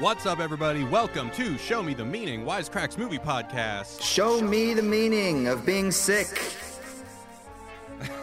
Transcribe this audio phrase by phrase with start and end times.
[0.00, 0.82] What's up, everybody?
[0.84, 4.00] Welcome to Show Me the Meaning Wisecracks Movie Podcast.
[4.02, 6.40] Show me the meaning of being sick.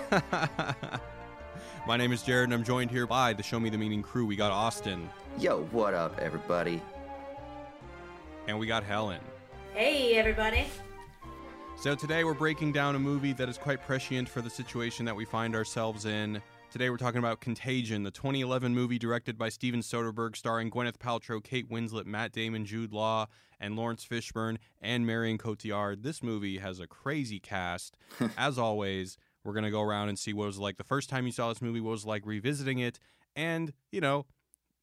[1.88, 4.26] My name is Jared, and I'm joined here by the Show Me the Meaning crew.
[4.26, 6.82] We got Austin, Yo, what up, everybody?
[8.48, 9.20] and we got Helen.
[9.74, 10.66] Hey, everybody.
[11.78, 15.16] So today we're breaking down a movie that is quite prescient for the situation that
[15.16, 16.42] we find ourselves in.
[16.70, 21.42] Today we're talking about Contagion, the 2011 movie directed by Steven Soderbergh, starring Gwyneth Paltrow,
[21.42, 23.28] Kate Winslet, Matt Damon, Jude Law,
[23.58, 26.04] and Laurence Fishburne and Marion Cotillard.
[26.04, 27.96] This movie has a crazy cast.
[28.38, 31.26] As always, we're gonna go around and see what it was like the first time
[31.26, 33.00] you saw this movie, what it was like revisiting it,
[33.34, 34.26] and you know,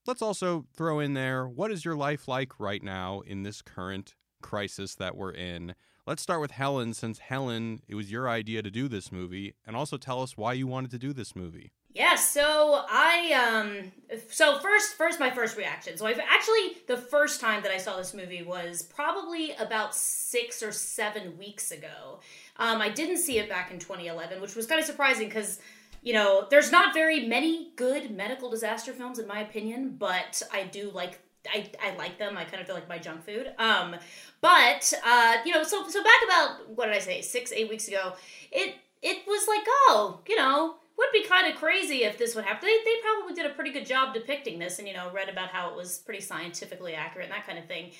[0.06, 4.14] let's also throw in there what is your life like right now in this current
[4.40, 5.74] crisis that we're in.
[6.06, 9.74] Let's start with Helen, since Helen, it was your idea to do this movie, and
[9.74, 11.72] also tell us why you wanted to do this movie.
[11.94, 13.92] Yeah, so I um
[14.28, 15.96] so first first my first reaction.
[15.96, 20.62] So I've actually the first time that I saw this movie was probably about 6
[20.62, 22.20] or 7 weeks ago.
[22.56, 25.58] Um I didn't see it back in 2011, which was kind of surprising cuz
[26.02, 30.64] you know, there's not very many good medical disaster films in my opinion, but I
[30.64, 31.20] do like
[31.52, 32.36] I, I like them.
[32.36, 33.52] I kind of feel like my junk food.
[33.58, 33.96] Um,
[34.40, 37.20] but uh, you know, so so back about what did I say?
[37.20, 38.14] Six eight weeks ago,
[38.50, 42.44] it it was like oh, you know, would be kind of crazy if this would
[42.44, 42.68] happen.
[42.68, 45.48] They they probably did a pretty good job depicting this, and you know, read about
[45.48, 47.92] how it was pretty scientifically accurate and that kind of thing.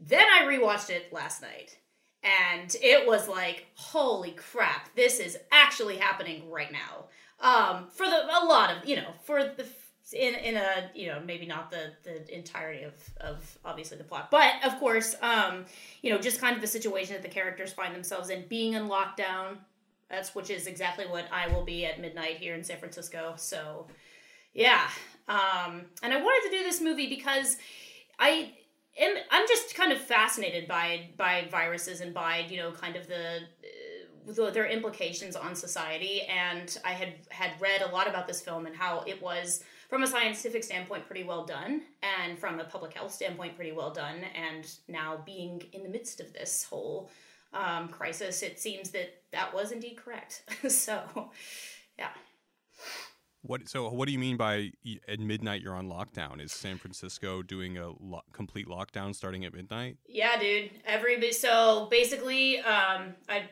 [0.00, 1.78] Then I rewatched it last night,
[2.22, 7.06] and it was like, holy crap, this is actually happening right now.
[7.40, 9.64] Um, for the a lot of you know for the
[10.12, 14.30] in in a you know maybe not the the entirety of of obviously the plot.
[14.30, 15.64] But of course um
[16.02, 18.44] you know just kind of the situation that the characters find themselves in.
[18.48, 19.58] Being in lockdown
[20.08, 23.34] that's which is exactly what i will be at midnight here in san francisco.
[23.36, 23.86] So
[24.54, 24.88] yeah.
[25.28, 27.56] Um and i wanted to do this movie because
[28.18, 28.52] i
[28.98, 33.06] am i'm just kind of fascinated by by viruses and by you know kind of
[33.06, 33.40] the
[34.24, 36.22] the, their implications on society.
[36.22, 40.04] And i had had read a lot about this film and how it was from
[40.04, 44.24] a scientific standpoint pretty well done and from a public health standpoint pretty well done.
[44.34, 47.10] And now being in the midst of this whole
[47.52, 50.44] um, crisis it seems that that was indeed correct.
[50.70, 51.02] So
[51.98, 52.08] yeah
[53.44, 53.88] What so?
[53.88, 54.70] What do you mean by
[55.08, 56.40] at midnight you're on lockdown?
[56.40, 59.96] Is San Francisco doing a lo- complete lockdown starting at midnight?
[60.06, 60.70] Yeah, dude.
[60.86, 63.42] Every so basically, um, a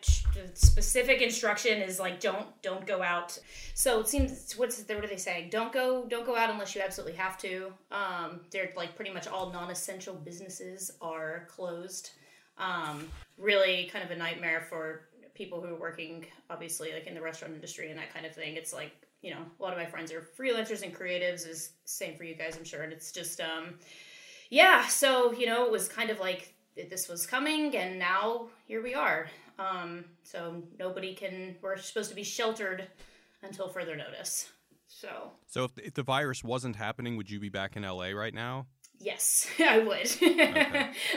[0.54, 3.36] specific instruction is like don't don't go out.
[3.74, 5.50] So it seems what's what are they saying?
[5.50, 7.72] Don't go don't go out unless you absolutely have to.
[7.90, 12.10] Um, they're like pretty much all non-essential businesses are closed.
[12.58, 13.08] Um,
[13.38, 17.54] really, kind of a nightmare for people who are working, obviously, like in the restaurant
[17.54, 18.54] industry and that kind of thing.
[18.54, 18.92] It's like
[19.22, 21.46] you know, a lot of my friends are freelancers and creatives.
[21.46, 22.82] Is same for you guys, I'm sure.
[22.82, 23.74] And it's just um,
[24.50, 26.54] yeah, so you know, it was kind of like
[26.88, 29.28] this was coming, and now here we are.
[29.58, 31.56] Um, so nobody can.
[31.60, 32.86] We're supposed to be sheltered
[33.42, 34.50] until further notice.
[34.88, 38.34] So So if, if the virus wasn't happening, would you be back in LA right
[38.34, 38.66] now?
[39.02, 40.10] yes, I would.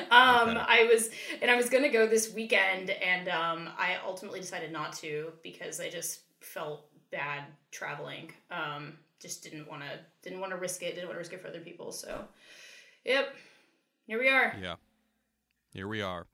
[0.09, 0.65] um, Okay.
[0.67, 1.09] I was,
[1.41, 5.79] and I was gonna go this weekend, and um, I ultimately decided not to because
[5.81, 8.31] I just felt bad traveling.
[8.49, 10.95] Um, just didn't want to, didn't want to risk it.
[10.95, 11.91] Didn't want to risk it for other people.
[11.91, 12.25] So,
[13.03, 13.33] yep,
[14.07, 14.55] here we are.
[14.61, 14.75] Yeah.
[15.73, 16.27] Here we are.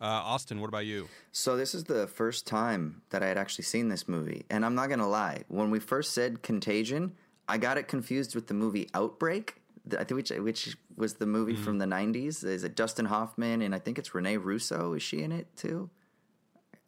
[0.00, 1.08] Uh, Austin, what about you?
[1.32, 4.74] So this is the first time that I had actually seen this movie, and I'm
[4.74, 5.44] not gonna lie.
[5.48, 7.12] When we first said Contagion,
[7.48, 9.56] I got it confused with the movie Outbreak.
[9.92, 12.44] I think which which was the movie from the '90s.
[12.44, 14.92] Is it Dustin Hoffman and I think it's Renee Russo?
[14.92, 15.88] Is she in it too?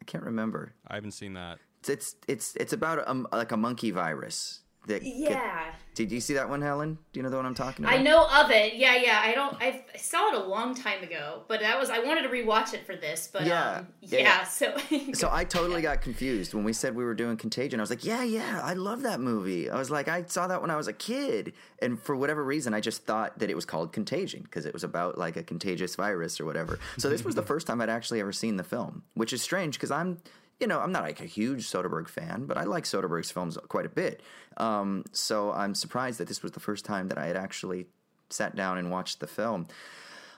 [0.01, 0.73] I can't remember.
[0.87, 1.59] I haven't seen that.
[1.87, 4.61] It's it's it's, about a, like a monkey virus.
[4.87, 5.73] That get- Yeah.
[5.93, 6.97] did you see that one, Helen?
[7.13, 7.97] Do you know the one I'm talking about?
[7.99, 8.75] I know of it.
[8.75, 9.21] Yeah, yeah.
[9.23, 9.55] I don't.
[9.61, 12.85] I've, saw it a long time ago, but that was I wanted to rewatch it
[12.85, 13.29] for this.
[13.31, 13.71] But Yeah.
[13.79, 14.43] um, Yeah, yeah, yeah.
[14.45, 14.75] So
[15.13, 17.79] So I totally got confused when we said we were doing Contagion.
[17.79, 19.69] I was like, yeah, yeah, I love that movie.
[19.69, 22.73] I was like, I saw that when I was a kid, and for whatever reason,
[22.73, 25.95] I just thought that it was called Contagion because it was about like a contagious
[25.95, 26.79] virus or whatever.
[26.97, 29.75] So this was the first time I'd actually ever seen the film, which is strange
[29.75, 30.19] because I'm.
[30.59, 33.85] You know, I'm not like a huge Soderbergh fan, but I like Soderbergh's films quite
[33.85, 34.21] a bit.
[34.57, 37.87] Um, so I'm surprised that this was the first time that I had actually
[38.29, 39.67] sat down and watched the film.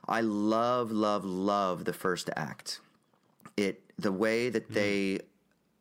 [0.07, 2.79] I love, love, love the first act
[3.57, 5.19] it the way that they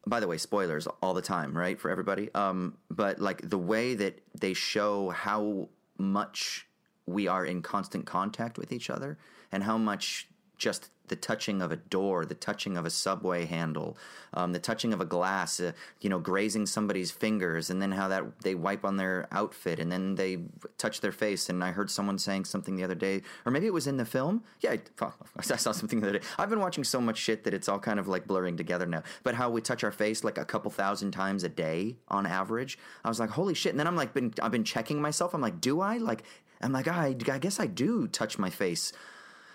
[0.06, 3.94] by the way spoilers all the time right for everybody um but like the way
[3.94, 6.66] that they show how much
[7.06, 9.18] we are in constant contact with each other
[9.52, 10.28] and how much
[10.60, 13.96] just the touching of a door, the touching of a subway handle,
[14.32, 18.06] um, the touching of a glass, uh, you know, grazing somebody's fingers, and then how
[18.06, 20.38] that they wipe on their outfit, and then they
[20.78, 21.48] touch their face.
[21.48, 24.04] And I heard someone saying something the other day, or maybe it was in the
[24.04, 24.44] film.
[24.60, 26.26] Yeah, I, I saw something the other day.
[26.38, 29.02] I've been watching so much shit that it's all kind of like blurring together now.
[29.24, 32.78] But how we touch our face like a couple thousand times a day on average,
[33.04, 33.72] I was like, holy shit!
[33.72, 35.34] And then I'm like, been I've been checking myself.
[35.34, 36.22] I'm like, do I like?
[36.60, 38.92] I'm like, I, I guess I do touch my face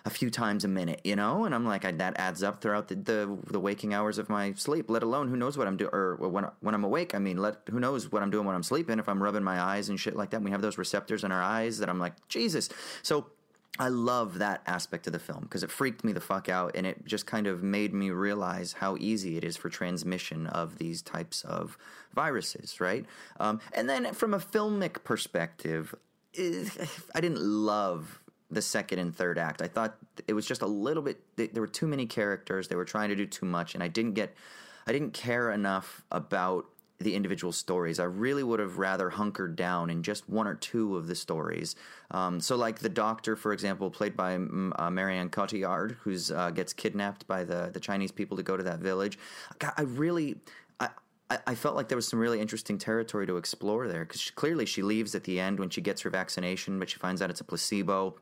[0.05, 2.87] a few times a minute, you know, and I'm like, I, that adds up throughout
[2.87, 4.87] the, the, the waking hours of my sleep.
[4.87, 7.15] Let alone who knows what I'm doing, or when when I'm awake.
[7.15, 8.99] I mean, let who knows what I'm doing when I'm sleeping?
[8.99, 11.41] If I'm rubbing my eyes and shit like that, we have those receptors in our
[11.41, 12.69] eyes that I'm like, Jesus.
[13.01, 13.27] So
[13.79, 16.85] I love that aspect of the film because it freaked me the fuck out and
[16.85, 21.01] it just kind of made me realize how easy it is for transmission of these
[21.01, 21.77] types of
[22.13, 23.05] viruses, right?
[23.39, 25.93] Um, and then from a filmic perspective,
[26.37, 28.21] I didn't love
[28.55, 29.61] the second and third act.
[29.61, 29.97] I thought
[30.27, 31.21] it was just a little bit.
[31.35, 32.67] There were too many characters.
[32.67, 34.35] They were trying to do too much, and I didn't get.
[34.87, 36.65] I didn't care enough about
[36.99, 37.99] the individual stories.
[37.99, 41.75] I really would have rather hunkered down in just one or two of the stories.
[42.11, 46.51] Um, so, like the Doctor, for example, played by mm, uh, Marion Cotillard, who uh,
[46.51, 49.19] gets kidnapped by the the Chinese people to go to that village.
[49.77, 50.37] I really.
[51.27, 54.67] I, I felt like there was some really interesting territory to explore there because clearly
[54.67, 57.41] she leaves at the end when she gets her vaccination, but she finds out it's
[57.41, 58.15] a placebo.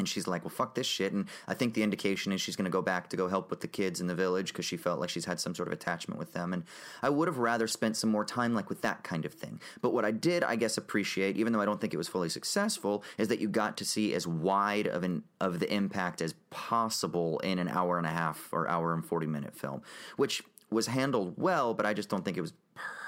[0.00, 1.12] And she's like, well, fuck this shit.
[1.12, 3.60] And I think the indication is she's going to go back to go help with
[3.60, 6.18] the kids in the village because she felt like she's had some sort of attachment
[6.18, 6.52] with them.
[6.52, 6.64] And
[7.02, 9.60] I would have rather spent some more time like with that kind of thing.
[9.80, 12.28] But what I did, I guess, appreciate, even though I don't think it was fully
[12.28, 16.34] successful, is that you got to see as wide of an of the impact as
[16.50, 19.82] possible in an hour and a half or hour and 40 minute film,
[20.16, 22.52] which was handled well, but I just don't think it was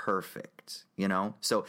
[0.05, 1.35] perfect, you know?
[1.41, 1.65] So,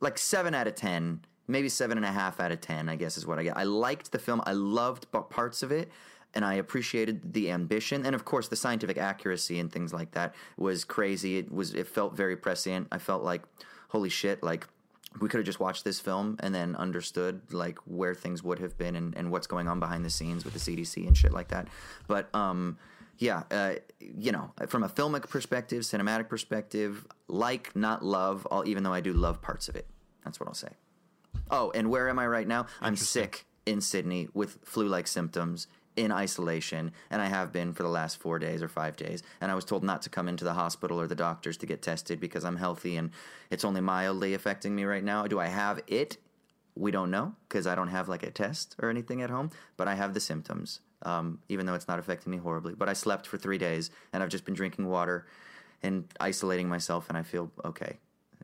[0.00, 1.20] like, seven out of 10
[1.50, 2.88] maybe seven and a half out of ten.
[2.88, 3.56] I guess is what I get.
[3.56, 4.42] I liked the film.
[4.46, 5.90] I loved parts of it,
[6.34, 10.34] and I appreciated the ambition, and of course the scientific accuracy and things like that
[10.56, 11.38] was crazy.
[11.38, 11.74] It was.
[11.74, 12.88] It felt very prescient.
[12.92, 13.42] I felt like,
[13.88, 14.66] holy shit, like
[15.18, 18.78] we could have just watched this film and then understood like where things would have
[18.78, 21.48] been and, and what's going on behind the scenes with the CDC and shit like
[21.48, 21.66] that.
[22.06, 22.78] But um,
[23.18, 28.94] yeah, uh, you know, from a filmic perspective, cinematic perspective, like not love, even though
[28.94, 29.86] I do love parts of it.
[30.24, 30.70] That's what I'll say.
[31.50, 32.66] Oh, and where am I right now?
[32.80, 35.66] I'm sick in Sydney with flu like symptoms
[35.96, 39.22] in isolation, and I have been for the last four days or five days.
[39.40, 41.82] And I was told not to come into the hospital or the doctors to get
[41.82, 43.10] tested because I'm healthy and
[43.50, 45.26] it's only mildly affecting me right now.
[45.26, 46.16] Do I have it?
[46.76, 49.88] We don't know because I don't have like a test or anything at home, but
[49.88, 52.74] I have the symptoms, um, even though it's not affecting me horribly.
[52.74, 55.26] But I slept for three days and I've just been drinking water
[55.82, 57.98] and isolating myself, and I feel okay.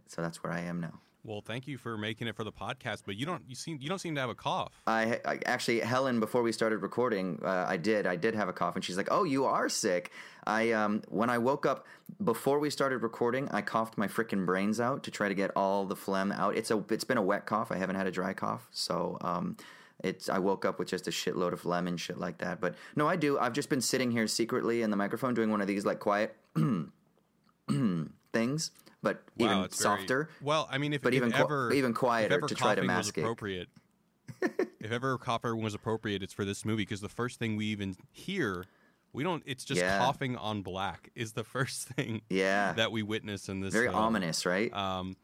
[0.09, 1.00] So that's where I am now.
[1.26, 3.88] Well, thank you for making it for the podcast, but you don't you seem you
[3.88, 4.81] don't seem to have a cough.
[4.87, 8.52] I, I actually Helen before we started recording, uh, I did I did have a
[8.52, 10.12] cough, and she's like, "Oh, you are sick."
[10.46, 11.84] I um when I woke up
[12.23, 15.84] before we started recording, I coughed my freaking brains out to try to get all
[15.84, 16.56] the phlegm out.
[16.56, 17.72] It's a it's been a wet cough.
[17.72, 19.56] I haven't had a dry cough, so um.
[20.05, 22.61] It's I woke up with just a shitload of phlegm and shit like that.
[22.61, 23.38] But no, I do.
[23.38, 26.37] I've just been sitting here secretly in the microphone doing one of these like quiet
[28.34, 28.70] things
[29.06, 30.25] but wow, even softer.
[30.25, 33.17] Very, well, I mean, if but if even ever even quieter to try to mask
[33.17, 33.69] was appropriate.
[34.43, 37.97] if ever coughing was appropriate, it's for this movie because the first thing we even
[38.11, 38.64] hear,
[39.12, 39.44] we don't.
[39.47, 39.99] It's just yeah.
[39.99, 42.23] coughing on black is the first thing.
[42.29, 42.73] Yeah.
[42.73, 43.73] that we witness in this.
[43.73, 43.97] Very film.
[43.97, 44.73] ominous, right?
[44.75, 45.17] Um,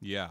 [0.00, 0.30] yeah.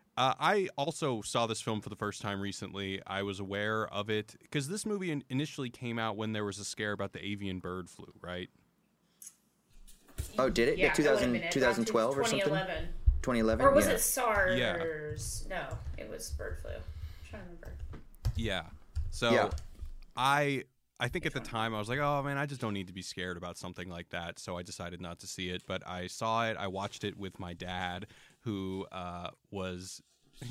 [0.17, 3.01] Uh, I also saw this film for the first time recently.
[3.07, 6.59] I was aware of it because this movie in- initially came out when there was
[6.59, 8.49] a scare about the avian bird flu, right?
[10.37, 10.77] Oh, did it?
[10.77, 12.49] Yeah, 2000, 2012 or something?
[13.21, 13.65] 2011.
[13.65, 13.93] Or was yeah.
[13.93, 14.59] it SARS?
[14.59, 14.77] Yeah.
[15.49, 16.71] No, it was bird flu.
[16.71, 16.81] I'm
[17.29, 17.71] trying to remember.
[18.35, 18.63] Yeah.
[19.11, 19.49] So yeah.
[20.15, 20.63] I
[20.99, 22.93] I think at the time I was like, oh man, I just don't need to
[22.93, 24.39] be scared about something like that.
[24.39, 25.63] So I decided not to see it.
[25.67, 26.57] But I saw it.
[26.57, 28.07] I watched it with my dad,
[28.43, 30.01] who uh, was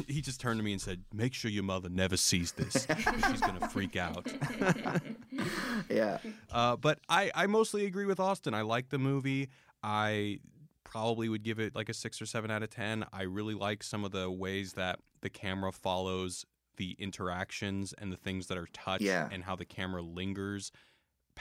[0.06, 2.86] he just turned to me and said, "Make sure your mother never sees this.
[2.96, 4.26] She's gonna freak out."
[5.90, 6.18] yeah.
[6.50, 8.54] Uh, but I I mostly agree with Austin.
[8.54, 9.48] I like the movie.
[9.82, 10.40] I
[10.84, 13.04] probably would give it like a six or seven out of ten.
[13.12, 16.44] I really like some of the ways that the camera follows
[16.76, 19.28] the interactions and the things that are touched yeah.
[19.30, 20.72] and how the camera lingers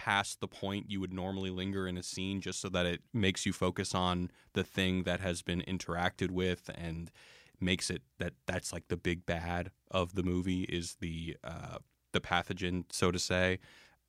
[0.06, 3.46] past the point you would normally linger in a scene just so that it makes
[3.46, 7.12] you focus on the thing that has been interacted with and
[7.60, 11.78] makes it that that's like the big bad of the movie is the uh,
[12.14, 13.60] the pathogen, so to say.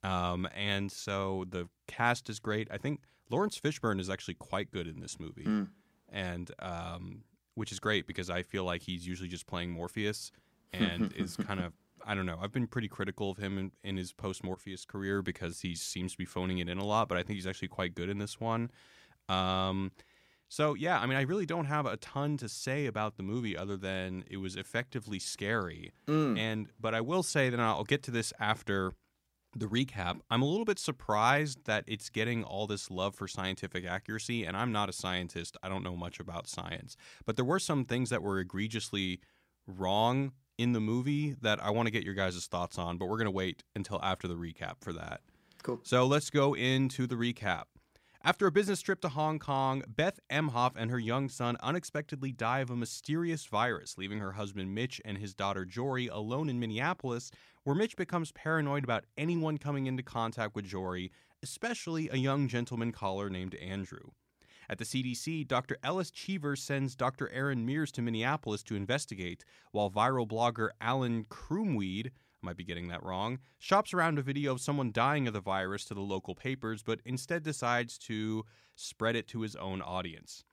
[0.03, 2.67] Um, and so the cast is great.
[2.71, 5.67] I think laurence Fishburne is actually quite good in this movie, Mm.
[6.09, 7.23] and um,
[7.55, 10.31] which is great because I feel like he's usually just playing Morpheus
[10.71, 11.73] and is kind of
[12.05, 12.39] I don't know.
[12.41, 16.13] I've been pretty critical of him in, in his post Morpheus career because he seems
[16.13, 18.17] to be phoning it in a lot, but I think he's actually quite good in
[18.17, 18.71] this one.
[19.29, 19.91] Um,
[20.47, 23.55] so yeah, I mean, I really don't have a ton to say about the movie
[23.55, 25.93] other than it was effectively scary.
[26.07, 26.37] Mm.
[26.37, 28.91] And but I will say that I'll get to this after
[29.55, 30.19] the recap.
[30.29, 34.55] I'm a little bit surprised that it's getting all this love for scientific accuracy, and
[34.57, 35.57] I'm not a scientist.
[35.63, 39.19] I don't know much about science, but there were some things that were egregiously
[39.67, 42.97] wrong in the movie that I want to get your guys' thoughts on.
[42.97, 45.21] But we're gonna wait until after the recap for that.
[45.63, 45.79] Cool.
[45.83, 47.63] So let's go into the recap.
[48.23, 52.59] After a business trip to Hong Kong, Beth Emhoff and her young son unexpectedly die
[52.59, 57.31] of a mysterious virus, leaving her husband Mitch and his daughter Jory alone in Minneapolis,
[57.63, 62.91] where Mitch becomes paranoid about anyone coming into contact with Jory, especially a young gentleman
[62.91, 64.11] caller named Andrew.
[64.71, 65.75] At the CDC, Dr.
[65.83, 67.27] Ellis Cheever sends Dr.
[67.33, 72.87] Erin Mears to Minneapolis to investigate, while viral blogger Alan Krumwiede I might be getting
[72.87, 76.35] that wrong, shops around a video of someone dying of the virus to the local
[76.35, 80.45] papers, but instead decides to spread it to his own audience.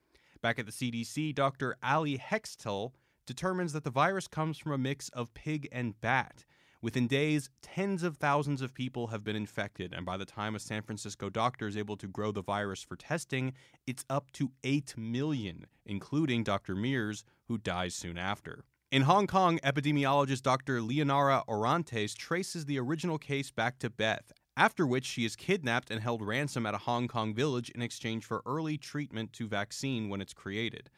[0.42, 1.76] Back at the CDC, Dr.
[1.80, 2.94] Ally Hextall
[3.24, 6.44] determines that the virus comes from a mix of pig and bat.
[6.80, 10.60] Within days, tens of thousands of people have been infected, and by the time a
[10.60, 13.52] San Francisco doctor is able to grow the virus for testing,
[13.84, 16.76] it's up to 8 million, including Dr.
[16.76, 18.64] Mears, who dies soon after.
[18.92, 20.80] In Hong Kong, epidemiologist Dr.
[20.80, 26.00] Leonora Orantes traces the original case back to Beth, after which she is kidnapped and
[26.00, 30.20] held ransom at a Hong Kong village in exchange for early treatment to vaccine when
[30.20, 30.90] it's created.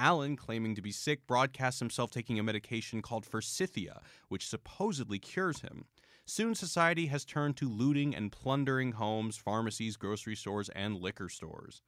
[0.00, 5.60] Alan, claiming to be sick, broadcasts himself taking a medication called Forsythia, which supposedly cures
[5.60, 5.84] him.
[6.24, 11.82] Soon, society has turned to looting and plundering homes, pharmacies, grocery stores, and liquor stores.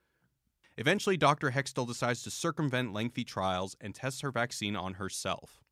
[0.76, 1.52] Eventually, Dr.
[1.52, 5.62] Hextall decides to circumvent lengthy trials and tests her vaccine on herself.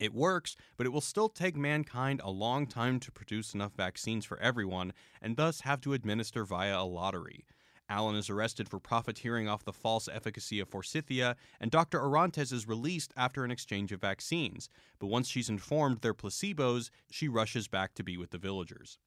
[0.00, 4.24] It works, but it will still take mankind a long time to produce enough vaccines
[4.24, 7.44] for everyone, and thus have to administer via a lottery.
[7.88, 12.00] Alan is arrested for profiteering off the false efficacy of Forsythia, and Dr.
[12.00, 14.68] Orantes is released after an exchange of vaccines.
[14.98, 18.98] But once she's informed they're placebos, she rushes back to be with the villagers.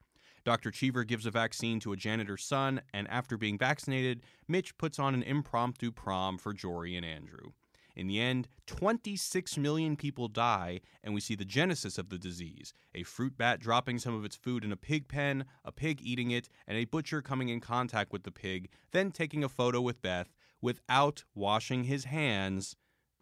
[0.45, 0.71] Dr.
[0.71, 5.13] Cheever gives a vaccine to a janitor's son, and after being vaccinated, Mitch puts on
[5.13, 7.51] an impromptu prom for Jory and Andrew.
[7.97, 12.71] In the end, 26 million people die, and we see the genesis of the disease
[12.93, 16.29] a fruit bat dropping some of its food in a pig pen, a pig eating
[16.29, 19.99] it, and a butcher coming in contact with the pig, then taking a photo with
[20.03, 22.75] Beth without washing his hands.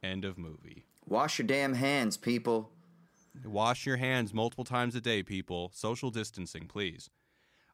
[0.04, 0.84] End of movie.
[1.08, 2.70] Wash your damn hands, people.
[3.46, 5.72] Wash your hands multiple times a day, people.
[5.74, 7.10] Social distancing, please.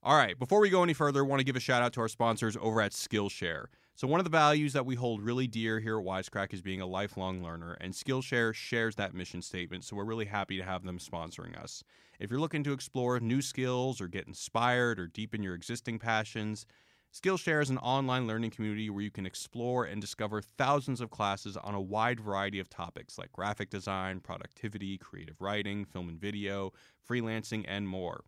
[0.03, 2.01] All right, before we go any further, I want to give a shout out to
[2.01, 3.65] our sponsors over at Skillshare.
[4.01, 6.81] So, one of the values that we hold really dear here at Wisecrack is being
[6.81, 10.84] a lifelong learner, and Skillshare shares that mission statement, so we're really happy to have
[10.84, 11.84] them sponsoring us.
[12.20, 16.65] If you're looking to explore new skills or get inspired or deepen your existing passions,
[17.13, 21.55] Skillshare is an online learning community where you can explore and discover thousands of classes
[21.55, 26.74] on a wide variety of topics like graphic design, productivity, creative writing, film and video,
[27.08, 28.24] freelancing, and more.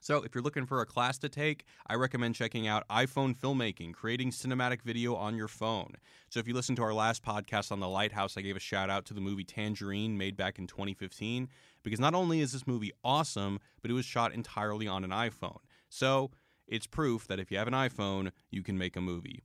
[0.00, 3.94] So, if you're looking for a class to take, I recommend checking out iPhone Filmmaking,
[3.94, 5.94] creating cinematic video on your phone.
[6.30, 8.90] So, if you listen to our last podcast on The Lighthouse, I gave a shout
[8.90, 11.48] out to the movie Tangerine, made back in 2015,
[11.82, 15.58] because not only is this movie awesome, but it was shot entirely on an iPhone.
[15.88, 16.30] So,
[16.68, 19.42] it's proof that if you have an iPhone, you can make a movie.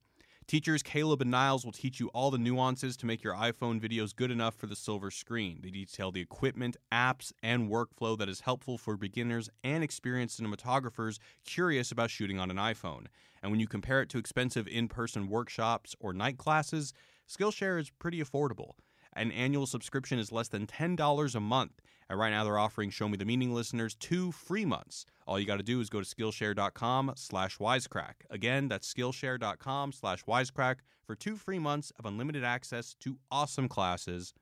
[0.53, 4.15] Teachers Caleb and Niles will teach you all the nuances to make your iPhone videos
[4.15, 5.59] good enough for the silver screen.
[5.63, 11.17] They detail the equipment, apps, and workflow that is helpful for beginners and experienced cinematographers
[11.43, 13.07] curious about shooting on an iPhone.
[13.41, 16.93] And when you compare it to expensive in person workshops or night classes,
[17.27, 18.73] Skillshare is pretty affordable.
[19.13, 21.81] An annual subscription is less than $10 a month.
[22.13, 25.07] And right now they're offering Show Me the Meaning listeners two free months.
[25.25, 28.13] All you got to do is go to Skillshare.com slash wisecrack.
[28.29, 30.75] Again, that's Skillshare.com slash wisecrack
[31.07, 34.35] for two free months of unlimited access to awesome classes.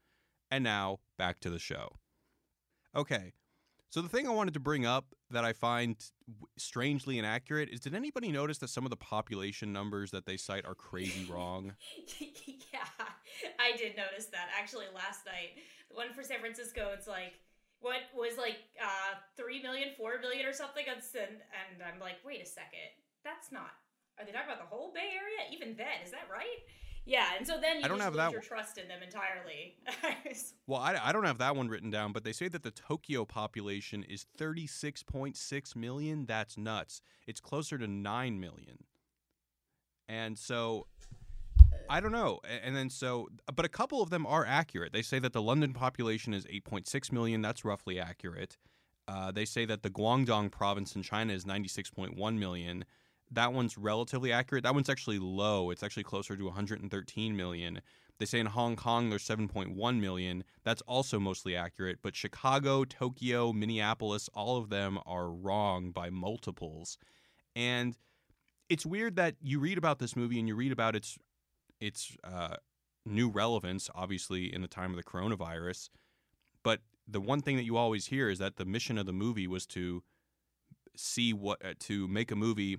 [0.51, 1.94] And now, back to the show.
[2.94, 3.32] Okay,
[3.90, 5.96] so the thing I wanted to bring up that I find
[6.58, 10.66] strangely inaccurate is did anybody notice that some of the population numbers that they cite
[10.66, 11.75] are crazy wrong?
[12.20, 13.06] yeah,
[13.58, 15.63] I did notice that actually last night.
[15.90, 17.36] The one for San Francisco, it's like
[17.82, 20.86] what was like uh, three million, four million, or something.
[20.88, 23.74] And, and I'm like, wait a second, that's not.
[24.20, 25.50] Are they talking about the whole Bay Area?
[25.52, 26.62] Even then, is that right?
[27.06, 29.78] Yeah, and so then you I don't have lose that your trust in them entirely.
[30.68, 33.26] Well, I, I don't have that one written down, but they say that the Tokyo
[33.26, 36.26] population is 36.6 million.
[36.26, 37.02] That's nuts.
[37.28, 38.78] It's closer to 9 million.
[40.08, 40.88] And so
[41.92, 42.40] I don't know.
[42.64, 44.94] And then so, but a couple of them are accurate.
[44.94, 47.42] They say that the London population is 8.6 million.
[47.42, 48.58] That's roughly accurate.
[49.10, 52.86] Uh, they say that the Guangdong province in China is 96.1 million.
[53.30, 54.64] That one's relatively accurate.
[54.64, 55.70] That one's actually low.
[55.70, 57.82] It's actually closer to 113 million.
[58.20, 60.46] They say in Hong Kong there's 7.1 million.
[60.64, 61.98] That's also mostly accurate.
[62.02, 66.98] But Chicago, Tokyo, Minneapolis, all of them are wrong by multiples.
[67.54, 67.98] And
[68.70, 71.18] it's weird that you read about this movie and you read about its
[71.82, 72.56] its uh,
[73.06, 75.90] new relevance, obviously in the time of the coronavirus.
[76.64, 79.48] But the one thing that you always hear is that the mission of the movie
[79.48, 80.04] was to
[80.96, 82.78] see what uh, to make a movie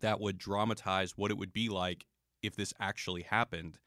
[0.00, 2.06] that would dramatize what it would be like
[2.42, 3.78] if this actually happened.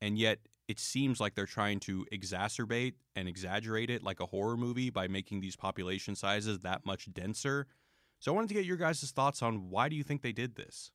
[0.00, 0.38] And yet
[0.68, 5.08] it seems like they're trying to exacerbate and exaggerate it like a horror movie by
[5.08, 7.66] making these population sizes that much denser.
[8.18, 10.54] So I wanted to get your guys' thoughts on why do you think they did
[10.54, 10.90] this?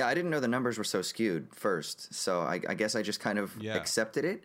[0.00, 3.02] Yeah, I didn't know the numbers were so skewed first, so I, I guess I
[3.02, 3.76] just kind of Yeah.
[3.76, 4.44] accepted it.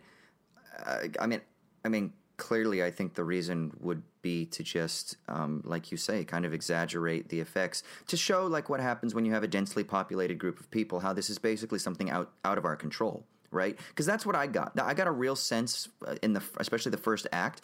[0.84, 1.40] Uh, I mean,
[1.84, 6.24] I mean, clearly, I think the reason would be to just, um, like you say,
[6.24, 9.82] kind of exaggerate the effects to show like what happens when you have a densely
[9.82, 11.00] populated group of people.
[11.00, 13.78] How this is basically something out out of our control, right?
[13.88, 14.78] Because that's what I got.
[14.78, 17.62] I got a real sense uh, in the, especially the first act,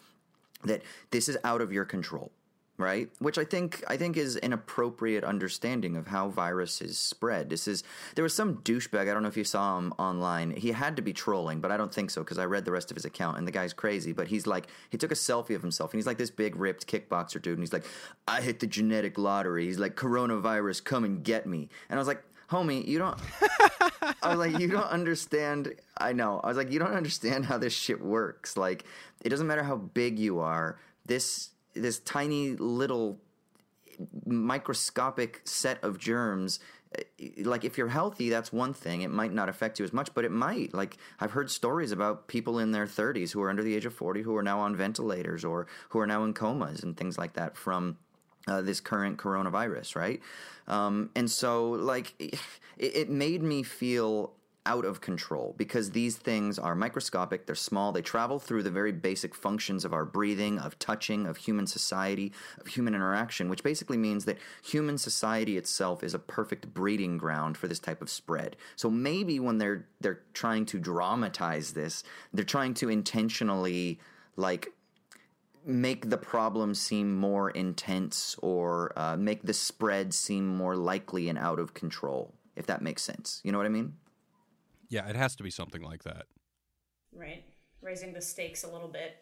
[0.65, 0.81] that
[1.11, 2.33] this is out of your control
[2.79, 7.69] right which i think i think is an appropriate understanding of how viruses spread this
[7.69, 10.97] is there was some douchebag i don't know if you saw him online he had
[10.97, 13.05] to be trolling but i don't think so because i read the rest of his
[13.05, 15.99] account and the guy's crazy but he's like he took a selfie of himself and
[15.99, 17.85] he's like this big ripped kickboxer dude and he's like
[18.27, 22.09] i hit the genetic lottery he's like coronavirus come and get me and i was
[22.09, 23.19] like homie you don't
[24.23, 25.75] I was like, you don't understand.
[25.97, 26.41] I know.
[26.43, 28.57] I was like, you don't understand how this shit works.
[28.57, 28.85] Like,
[29.25, 30.79] it doesn't matter how big you are.
[31.07, 33.19] This this tiny little
[34.27, 36.61] microscopic set of germs.
[36.97, 39.03] eh, Like, if you're healthy, that's one thing.
[39.03, 40.75] It might not affect you as much, but it might.
[40.75, 43.95] Like, I've heard stories about people in their 30s who are under the age of
[43.95, 47.35] 40 who are now on ventilators or who are now in comas and things like
[47.35, 47.97] that from
[48.49, 50.21] uh, this current coronavirus, right?
[50.67, 52.39] Um, and so, like, it,
[52.79, 54.33] it made me feel
[54.65, 58.93] out of control because these things are microscopic, they're small, they travel through the very
[58.93, 63.97] basic functions of our breathing, of touching, of human society, of human interaction, which basically
[63.97, 68.57] means that human society itself is a perfect breeding ground for this type of spread.
[68.77, 73.99] So maybe when they're they're trying to dramatize this, they're trying to intentionally
[74.37, 74.73] like
[75.65, 81.39] make the problem seem more intense or uh, make the spread seem more likely and
[81.39, 83.41] out of control, if that makes sense.
[83.45, 83.95] You know what I mean?
[84.93, 86.27] Yeah, it has to be something like that.
[87.17, 87.43] right,
[87.81, 89.17] raising the stakes a little bit.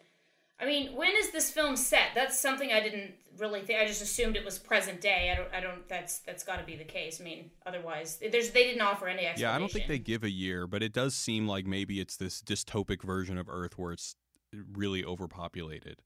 [0.59, 2.09] I mean, when is this film set?
[2.13, 3.79] That's something I didn't really think.
[3.79, 5.31] I just assumed it was present day.
[5.31, 5.53] I don't.
[5.53, 5.87] I don't.
[5.87, 7.21] That's that's got to be the case.
[7.21, 9.41] I mean, otherwise, there's they didn't offer any explanation.
[9.41, 12.17] Yeah, I don't think they give a year, but it does seem like maybe it's
[12.17, 14.15] this dystopic version of Earth where it's
[14.73, 16.01] really overpopulated.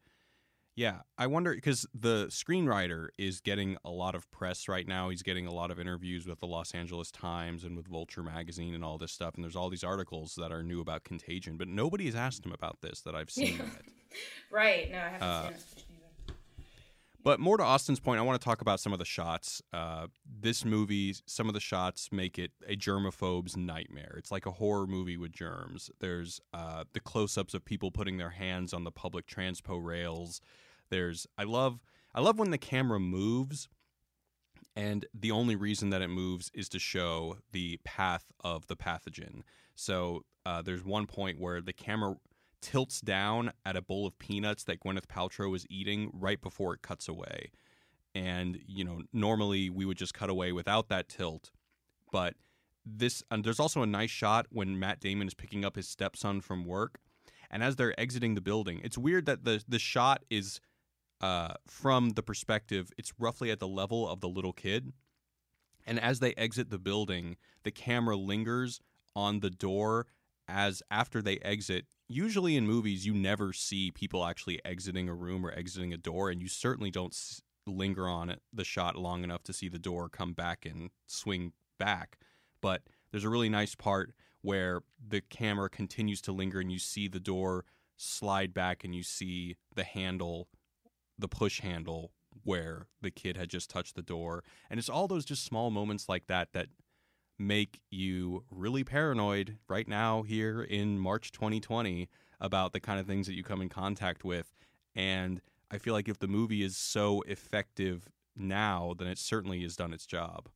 [0.78, 5.08] Yeah, I wonder because the screenwriter is getting a lot of press right now.
[5.10, 8.76] He's getting a lot of interviews with the Los Angeles Times and with Vulture magazine
[8.76, 9.36] and all this stuff.
[9.36, 12.52] And there's all these articles that are new about Contagion, but nobody has asked him
[12.52, 13.68] about this that I've seen yet.
[14.52, 14.90] Right.
[14.92, 15.86] No, I haven't Uh, seen it.
[16.28, 16.36] either.
[17.22, 19.62] But more to Austin's point, I want to talk about some of the shots.
[19.74, 20.08] Uh,
[20.40, 24.16] this movie, some of the shots make it a germaphobe's nightmare.
[24.18, 25.90] It's like a horror movie with germs.
[26.00, 30.40] There's uh, the close-ups of people putting their hands on the public transpo rails.
[30.90, 31.80] There's I love
[32.14, 33.68] I love when the camera moves,
[34.76, 39.42] and the only reason that it moves is to show the path of the pathogen.
[39.76, 42.16] So uh, there's one point where the camera
[42.62, 46.82] tilts down at a bowl of peanuts that Gwyneth Paltrow is eating right before it
[46.82, 47.52] cuts away.
[48.16, 51.52] And, you know, normally we would just cut away without that tilt.
[52.12, 52.36] But
[52.86, 56.42] this, and there's also a nice shot when Matt Damon is picking up his stepson
[56.42, 57.00] from work.
[57.52, 60.60] And as they're exiting the building, it's weird that the, the shot is
[61.22, 64.94] uh, from the perspective, it's roughly at the level of the little kid.
[65.86, 68.80] And as they exit the building, the camera lingers
[69.16, 70.08] on the door
[70.48, 71.86] as after they exit.
[72.08, 76.30] Usually in movies, you never see people actually exiting a room or exiting a door,
[76.30, 79.80] and you certainly don't s- linger on it, the shot long enough to see the
[79.80, 82.20] door come back and swing back.
[82.62, 87.08] But there's a really nice part where the camera continues to linger and you see
[87.08, 87.66] the door
[87.98, 90.48] slide back and you see the handle,
[91.18, 92.12] the push handle
[92.44, 94.44] where the kid had just touched the door.
[94.70, 96.68] And it's all those just small moments like that that
[97.38, 102.08] make you really paranoid right now here in March 2020
[102.40, 104.54] about the kind of things that you come in contact with.
[104.94, 109.76] And I feel like if the movie is so effective now, then it certainly has
[109.76, 110.50] done its job.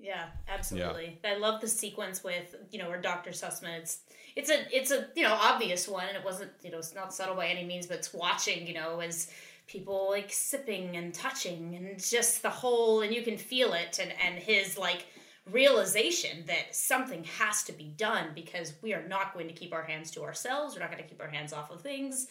[0.00, 1.18] Yeah, absolutely.
[1.22, 1.32] Yeah.
[1.32, 3.78] I love the sequence with you know where Doctor Sussman.
[3.78, 4.00] It's
[4.34, 7.12] it's a it's a you know obvious one, and it wasn't you know it's not
[7.12, 9.30] subtle by any means, but it's watching you know as
[9.66, 14.12] people like sipping and touching and just the whole and you can feel it and
[14.24, 15.06] and his like
[15.50, 19.82] realization that something has to be done because we are not going to keep our
[19.82, 22.26] hands to ourselves we're not going to keep our hands off of things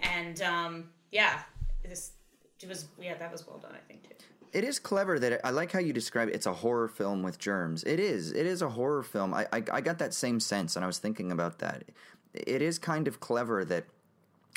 [0.00, 1.40] and um yeah
[1.82, 2.12] this
[2.60, 5.40] it was yeah that was well done i think too it is clever that it,
[5.44, 6.34] I like how you describe it.
[6.34, 7.84] It's a horror film with germs.
[7.84, 8.32] It is.
[8.32, 9.32] It is a horror film.
[9.32, 11.84] I, I I got that same sense, and I was thinking about that.
[12.34, 13.84] It is kind of clever that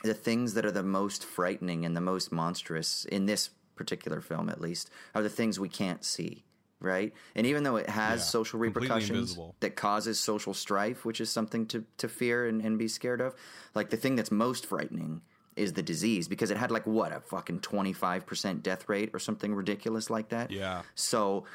[0.03, 4.49] the things that are the most frightening and the most monstrous in this particular film,
[4.49, 6.43] at least, are the things we can't see.
[6.81, 11.31] Right, and even though it has yeah, social repercussions that causes social strife, which is
[11.31, 13.33] something to, to fear and, and be scared of,
[13.73, 15.21] like the thing that's most frightening
[15.55, 19.53] is the disease because it had like what a fucking 25% death rate or something
[19.53, 20.51] ridiculous like that.
[20.51, 20.81] Yeah.
[20.95, 21.45] So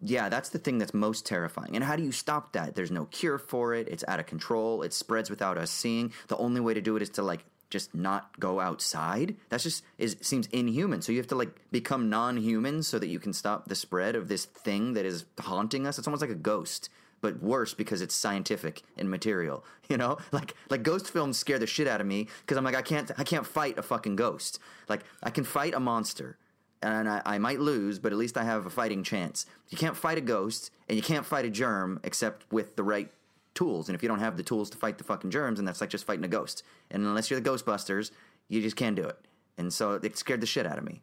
[0.00, 1.74] yeah, that's the thing that's most terrifying.
[1.74, 2.74] And how do you stop that?
[2.74, 3.88] There's no cure for it.
[3.88, 4.82] It's out of control.
[4.82, 6.12] It spreads without us seeing.
[6.28, 9.34] The only way to do it is to like just not go outside.
[9.48, 11.02] That's just is seems inhuman.
[11.02, 14.28] So you have to like become non-human so that you can stop the spread of
[14.28, 15.98] this thing that is haunting us.
[15.98, 16.90] It's almost like a ghost,
[17.22, 19.64] but worse because it's scientific and material.
[19.88, 22.74] You know, like like ghost films scare the shit out of me because I'm like
[22.74, 24.58] I can't I can't fight a fucking ghost.
[24.88, 26.38] Like I can fight a monster.
[26.82, 29.44] And I, I might lose, but at least I have a fighting chance.
[29.68, 33.10] You can't fight a ghost, and you can't fight a germ except with the right
[33.54, 33.88] tools.
[33.88, 35.90] And if you don't have the tools to fight the fucking germs, and that's like
[35.90, 36.62] just fighting a ghost.
[36.90, 38.12] And unless you're the Ghostbusters,
[38.48, 39.18] you just can't do it.
[39.58, 41.02] And so it scared the shit out of me.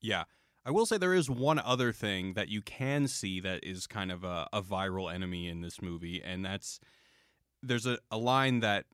[0.00, 0.24] Yeah.
[0.66, 4.10] I will say there is one other thing that you can see that is kind
[4.10, 6.80] of a, a viral enemy in this movie, and that's
[7.62, 8.86] there's a, a line that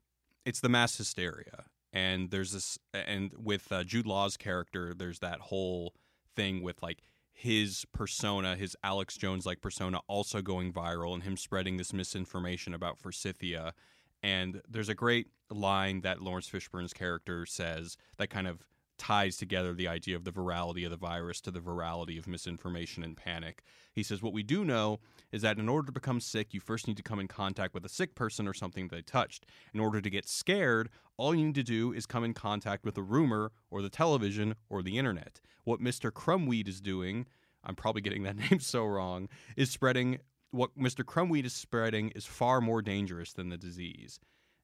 [0.45, 1.65] it's the mass hysteria.
[1.91, 5.95] And there's this, and with uh, Jude Law's character, there's that whole
[6.35, 6.99] thing with like
[7.31, 12.75] his persona, his Alex Jones like persona, also going viral and him spreading this misinformation
[12.75, 13.73] about Forsythia.
[14.21, 19.73] And there's a great line that Laurence Fishburne's character says that kind of ties together
[19.73, 23.63] the idea of the virality of the virus to the virality of misinformation and panic.
[23.93, 24.99] He says, What we do know
[25.31, 27.85] is that in order to become sick, you first need to come in contact with
[27.85, 29.45] a sick person or something they touched.
[29.73, 32.97] In order to get scared, all you need to do is come in contact with
[32.97, 35.41] a rumor or the television or the internet.
[35.63, 36.11] What Mr.
[36.11, 37.25] Krumwiede is doing,
[37.63, 40.19] I'm probably getting that name so wrong, is spreading
[40.51, 41.03] what Mr.
[41.03, 44.19] Krumwiede is spreading is far more dangerous than the disease.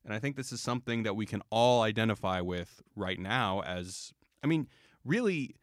[0.06, 4.14] And I think this is something that we can all identify with right now as
[4.44, 4.68] I mean,
[5.06, 5.56] really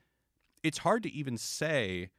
[0.62, 2.10] it's hard to even say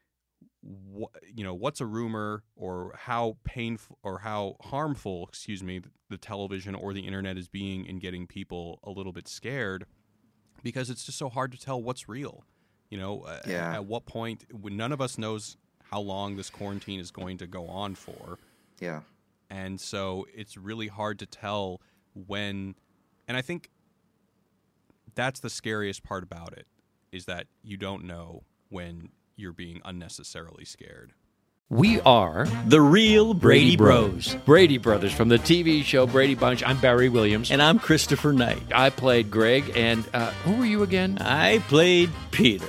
[0.61, 6.17] what you know what's a rumor or how painful or how harmful excuse me the
[6.17, 9.85] television or the internet is being in getting people a little bit scared
[10.63, 12.43] because it's just so hard to tell what's real
[12.89, 13.69] you know yeah.
[13.69, 17.37] at, at what point when none of us knows how long this quarantine is going
[17.37, 18.37] to go on for
[18.79, 19.01] yeah
[19.49, 21.79] and so it's really hard to tell
[22.13, 22.75] when
[23.27, 23.69] and i think
[25.17, 26.67] that's the scariest part about it
[27.11, 31.11] is that you don't know when you're being unnecessarily scared.
[31.69, 34.35] We are the real Brady, Brady Bros.
[34.45, 36.63] Brady Brothers from the TV show Brady Bunch.
[36.63, 37.51] I'm Barry Williams.
[37.51, 38.63] And I'm Christopher Knight.
[38.73, 39.73] I played Greg.
[39.75, 41.17] And uh, who were you again?
[41.19, 42.65] I played Peter.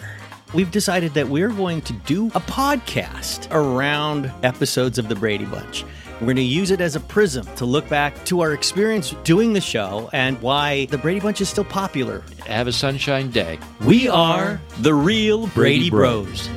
[0.53, 5.85] We've decided that we're going to do a podcast around episodes of the Brady Bunch.
[6.20, 9.52] We're going to use it as a prism to look back to our experience doing
[9.52, 12.24] the show and why the Brady Bunch is still popular.
[12.44, 13.57] Have a sunshine day.
[13.85, 16.48] We are the real Brady, Brady Bros.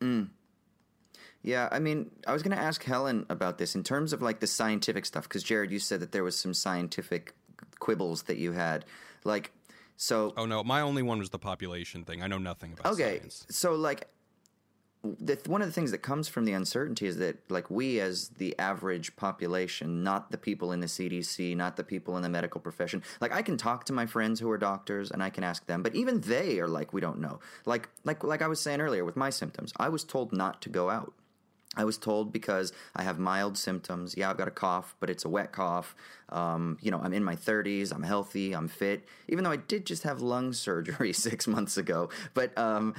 [0.00, 0.28] Mm.
[1.42, 4.38] Yeah, I mean, I was going to ask Helen about this in terms of like
[4.38, 7.34] the scientific stuff because Jared, you said that there was some scientific
[7.80, 8.84] quibbles that you had,
[9.24, 9.50] like.
[9.96, 12.22] So, oh no, my only one was the population thing.
[12.22, 13.46] I know nothing about okay, science.
[13.50, 14.08] so like
[15.04, 18.28] the, one of the things that comes from the uncertainty is that like we as
[18.38, 22.60] the average population not the people in the cdc not the people in the medical
[22.60, 25.66] profession like i can talk to my friends who are doctors and i can ask
[25.66, 28.80] them but even they are like we don't know like like like i was saying
[28.80, 31.12] earlier with my symptoms i was told not to go out
[31.74, 34.14] I was told because I have mild symptoms.
[34.14, 35.94] Yeah, I've got a cough, but it's a wet cough.
[36.32, 37.92] Um, you know, I'm in my 30s.
[37.94, 38.54] I'm healthy.
[38.54, 39.04] I'm fit.
[39.28, 42.94] Even though I did just have lung surgery six months ago, but um,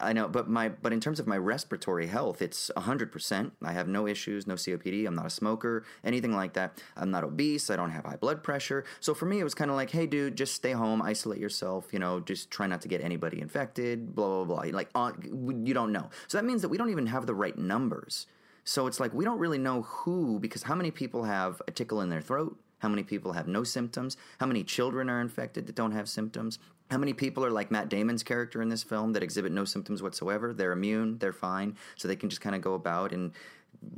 [0.00, 0.28] I know.
[0.28, 3.12] But my but in terms of my respiratory health, it's 100.
[3.12, 5.06] percent I have no issues, no COPD.
[5.06, 6.82] I'm not a smoker, anything like that.
[6.96, 7.70] I'm not obese.
[7.70, 8.84] I don't have high blood pressure.
[9.00, 11.92] So for me, it was kind of like, hey, dude, just stay home, isolate yourself.
[11.92, 14.14] You know, just try not to get anybody infected.
[14.14, 14.76] Blah blah blah.
[14.76, 16.10] Like uh, you don't know.
[16.26, 18.26] So that means that we don't even have the right numbers.
[18.66, 22.00] So it's like we don't really know who, because how many people have a tickle
[22.00, 22.58] in their throat?
[22.80, 24.16] How many people have no symptoms?
[24.38, 26.58] How many children are infected that don't have symptoms?
[26.90, 30.02] How many people are like Matt Damon's character in this film that exhibit no symptoms
[30.02, 30.52] whatsoever?
[30.52, 33.32] They're immune, they're fine, so they can just kind of go about and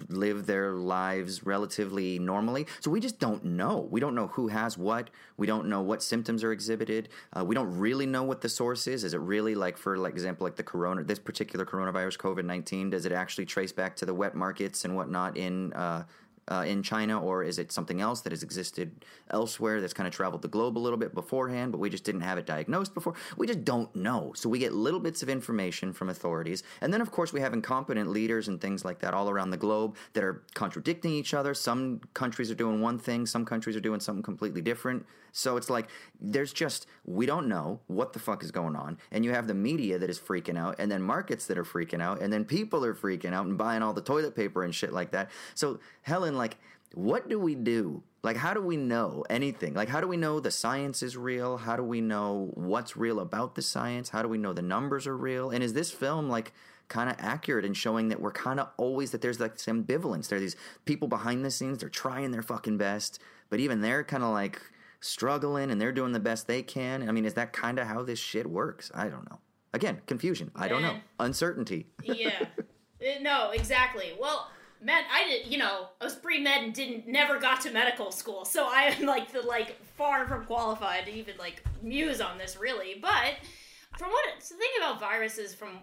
[0.08, 2.66] live their lives relatively normally.
[2.80, 3.86] So we just don't know.
[3.90, 5.10] We don't know who has what.
[5.36, 7.08] We don't know what symptoms are exhibited.
[7.32, 9.04] Uh, we don't really know what the source is.
[9.04, 12.90] Is it really like, for like example, like the corona, this particular coronavirus, COVID nineteen?
[12.90, 16.04] Does it actually trace back to the wet markets and whatnot in uh,
[16.48, 20.12] uh, in China, or is it something else that has existed elsewhere that's kind of
[20.12, 23.14] traveled the globe a little bit beforehand, but we just didn't have it diagnosed before?
[23.36, 24.32] We just don't know.
[24.34, 26.62] So we get little bits of information from authorities.
[26.80, 29.56] And then, of course, we have incompetent leaders and things like that all around the
[29.56, 31.54] globe that are contradicting each other.
[31.54, 35.06] Some countries are doing one thing, some countries are doing something completely different.
[35.32, 35.88] So it's like
[36.20, 39.54] there's just we don't know what the fuck is going on, and you have the
[39.54, 42.84] media that is freaking out, and then markets that are freaking out, and then people
[42.84, 45.30] are freaking out and buying all the toilet paper and shit like that.
[45.54, 46.56] So Helen, like,
[46.94, 48.02] what do we do?
[48.22, 49.74] Like, how do we know anything?
[49.74, 51.56] Like, how do we know the science is real?
[51.58, 54.08] How do we know what's real about the science?
[54.08, 55.50] How do we know the numbers are real?
[55.50, 56.52] And is this film like?
[56.88, 60.28] kind of accurate in showing that we're kind of always that there's like this ambivalence.
[60.28, 63.20] There are these people behind the scenes, they're trying their fucking best,
[63.50, 64.60] but even they're kind of like
[65.00, 67.08] struggling and they're doing the best they can.
[67.08, 68.90] I mean, is that kind of how this shit works?
[68.94, 69.38] I don't know.
[69.74, 70.50] Again, confusion.
[70.56, 70.96] I don't know.
[71.20, 71.88] Uncertainty.
[72.02, 72.46] yeah.
[72.58, 72.62] Uh,
[73.20, 74.12] no, exactly.
[74.18, 77.70] Well, med I did you know, I was pre med and didn't never got to
[77.70, 82.20] medical school, so I am like the like far from qualified to even like muse
[82.20, 82.98] on this really.
[83.00, 83.34] But
[83.96, 85.78] from what the thing about viruses from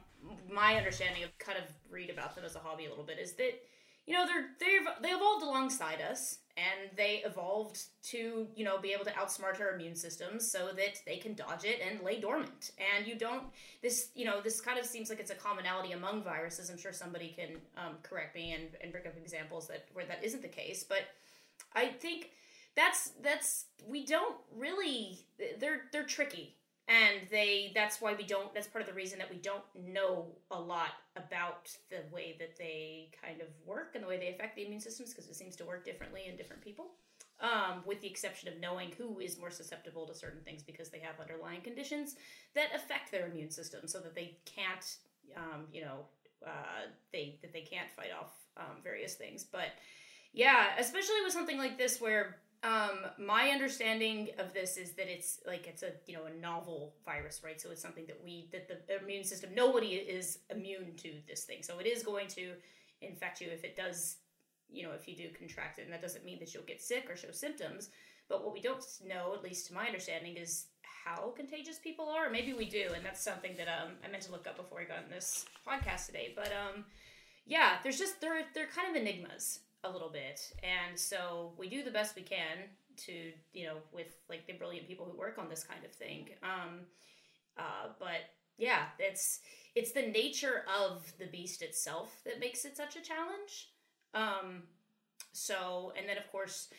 [0.52, 3.34] my understanding of kind of read about them as a hobby a little bit is
[3.34, 3.62] that
[4.06, 8.94] you know they're they've they evolved alongside us and they evolved to you know be
[8.94, 12.72] able to outsmart our immune systems so that they can dodge it and lay dormant.
[12.96, 13.44] And you don't
[13.82, 16.70] this you know this kind of seems like it's a commonality among viruses.
[16.70, 20.24] I'm sure somebody can um, correct me and, and bring up examples that where that
[20.24, 21.00] isn't the case but
[21.74, 22.32] i think
[22.76, 25.20] that's that's we don't really
[25.60, 26.56] they're they're tricky
[26.88, 30.28] and they that's why we don't that's part of the reason that we don't know
[30.52, 34.56] a lot about the way that they kind of work and the way they affect
[34.56, 36.92] the immune systems because it seems to work differently in different people.
[37.42, 41.00] Um, with the exception of knowing who is more susceptible to certain things because they
[41.00, 42.16] have underlying conditions
[42.54, 44.98] that affect their immune system so that they can't
[45.36, 46.06] um, you know
[46.46, 49.44] uh, they that they can't fight off um, various things.
[49.44, 49.70] But
[50.34, 55.40] yeah especially with something like this where um, my understanding of this is that it's
[55.46, 57.62] like it's a you know a novel virus, right?
[57.62, 61.62] So it's something that we that the immune system nobody is immune to this thing,
[61.62, 62.54] so it is going to
[63.02, 64.18] infect you if it does,
[64.68, 67.08] you know, if you do contract it, and that doesn't mean that you'll get sick
[67.10, 67.90] or show symptoms.
[68.28, 70.66] But what we don't know, at least to my understanding, is
[71.06, 72.32] how contagious people are.
[72.32, 74.86] Maybe we do, and that's something that um, I meant to look up before I
[74.86, 76.34] got in this podcast today.
[76.36, 76.86] But um,
[77.46, 80.52] yeah, there's just they're they're kind of enigmas a little bit.
[80.64, 82.70] And so we do the best we can
[83.06, 86.30] to, you know, with like the brilliant people who work on this kind of thing.
[86.44, 86.82] Um,
[87.58, 89.40] uh, but yeah, it's
[89.76, 93.70] it's the nature of the beast itself that makes it such a challenge.
[94.14, 94.64] Um,
[95.34, 96.70] so, and then of course,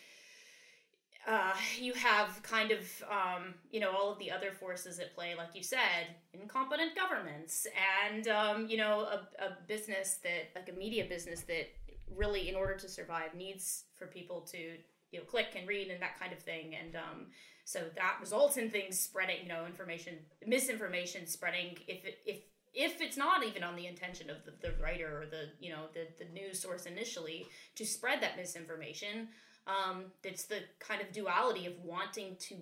[1.27, 5.35] uh, you have kind of um, you know all of the other forces at play,
[5.37, 7.67] like you said, incompetent governments,
[8.11, 11.69] and um, you know a, a business that like a media business that
[12.15, 14.77] really, in order to survive, needs for people to
[15.11, 16.75] you know click and read and that kind of thing.
[16.75, 17.27] And um,
[17.65, 20.15] so that results in things spreading, you know, information,
[20.47, 21.77] misinformation spreading.
[21.87, 22.37] If it, if
[22.75, 25.85] if it's not even on the intention of the, the writer or the you know
[25.95, 29.29] the the news source initially to spread that misinformation,
[29.67, 32.57] um, it's the kind of duality of wanting to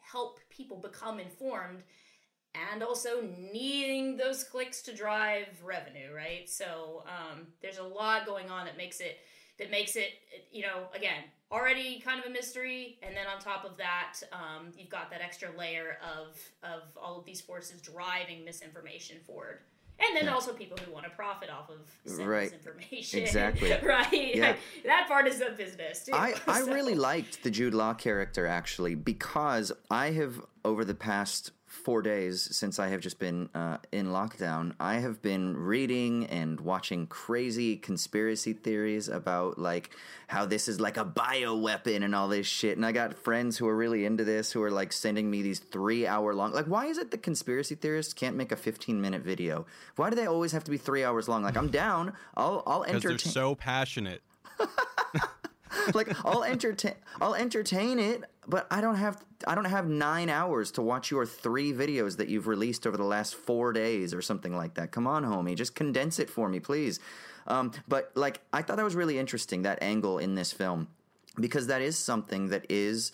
[0.00, 1.82] help people become informed
[2.54, 6.48] and also needing those clicks to drive revenue, right?
[6.48, 9.18] So um, there's a lot going on that makes it
[9.58, 10.10] that makes it
[10.52, 14.68] you know again already kind of a mystery, and then on top of that, um,
[14.76, 19.60] you've got that extra layer of of all of these forces driving misinformation forward.
[20.00, 20.34] And then yeah.
[20.34, 22.52] also people who want to profit off of right.
[22.52, 23.18] information.
[23.20, 23.72] Exactly.
[23.82, 24.36] right.
[24.36, 24.48] Yeah.
[24.48, 26.12] Like, that part is the business too.
[26.14, 31.50] I, I really liked the Jude Law character actually because I have over the past
[31.68, 36.60] four days since I have just been uh, in lockdown, I have been reading and
[36.60, 39.90] watching crazy conspiracy theories about like
[40.26, 42.76] how this is like a bioweapon and all this shit.
[42.76, 45.58] And I got friends who are really into this who are like sending me these
[45.58, 46.52] three hour long.
[46.52, 49.66] Like, why is it the conspiracy theorists can't make a 15 minute video?
[49.96, 51.42] Why do they always have to be three hours long?
[51.42, 52.14] Like, I'm down.
[52.36, 54.22] I'll, I'll Because they're so passionate.
[55.94, 60.70] like I'll entertain I'll entertain it, but I don't have I don't have 9 hours
[60.72, 64.56] to watch your 3 videos that you've released over the last 4 days or something
[64.56, 64.90] like that.
[64.90, 66.98] Come on, homie, just condense it for me, please.
[67.46, 70.88] Um, but like I thought that was really interesting that angle in this film
[71.38, 73.12] because that is something that is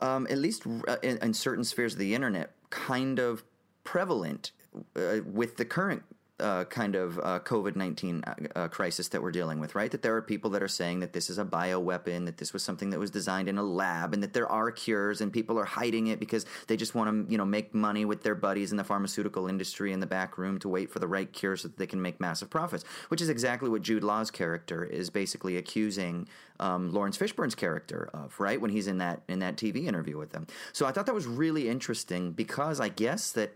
[0.00, 3.42] um, at least uh, in, in certain spheres of the internet kind of
[3.84, 4.52] prevalent
[4.96, 6.02] uh, with the current
[6.42, 8.24] uh, kind of uh, COVID 19
[8.54, 9.90] uh, crisis that we're dealing with, right?
[9.90, 12.62] That there are people that are saying that this is a bioweapon, that this was
[12.62, 15.64] something that was designed in a lab, and that there are cures, and people are
[15.64, 18.76] hiding it because they just want to, you know, make money with their buddies in
[18.76, 21.78] the pharmaceutical industry in the back room to wait for the right cure so that
[21.78, 26.28] they can make massive profits, which is exactly what Jude Law's character is basically accusing
[26.60, 28.60] um, Laurence Fishburne's character of, right?
[28.60, 30.46] When he's in that in that TV interview with them.
[30.72, 33.54] So I thought that was really interesting because I guess that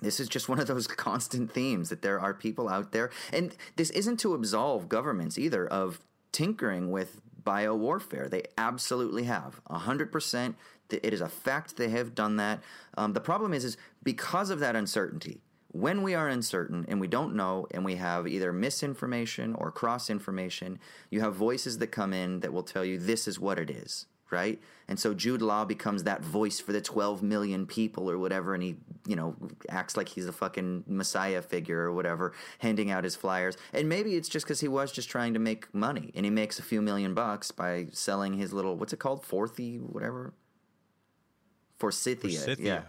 [0.00, 3.54] this is just one of those constant themes that there are people out there, and
[3.76, 6.00] this isn't to absolve governments either of
[6.32, 8.28] tinkering with biowarfare.
[8.28, 10.56] They absolutely have, hundred percent.
[10.90, 12.60] It is a fact they have done that.
[12.96, 15.40] Um, the problem is, is because of that uncertainty.
[15.72, 20.08] When we are uncertain and we don't know, and we have either misinformation or cross
[20.08, 20.78] information,
[21.10, 24.06] you have voices that come in that will tell you this is what it is
[24.30, 24.60] right?
[24.88, 28.62] And so Jude Law becomes that voice for the 12 million people or whatever, and
[28.62, 28.76] he,
[29.06, 29.36] you know,
[29.68, 33.56] acts like he's a fucking messiah figure or whatever, handing out his flyers.
[33.72, 36.58] And maybe it's just because he was just trying to make money, and he makes
[36.58, 39.24] a few million bucks by selling his little, what's it called?
[39.24, 40.34] Forthy, whatever?
[41.78, 42.38] Forsythia.
[42.38, 42.64] Forsythia.
[42.64, 42.82] Yeah.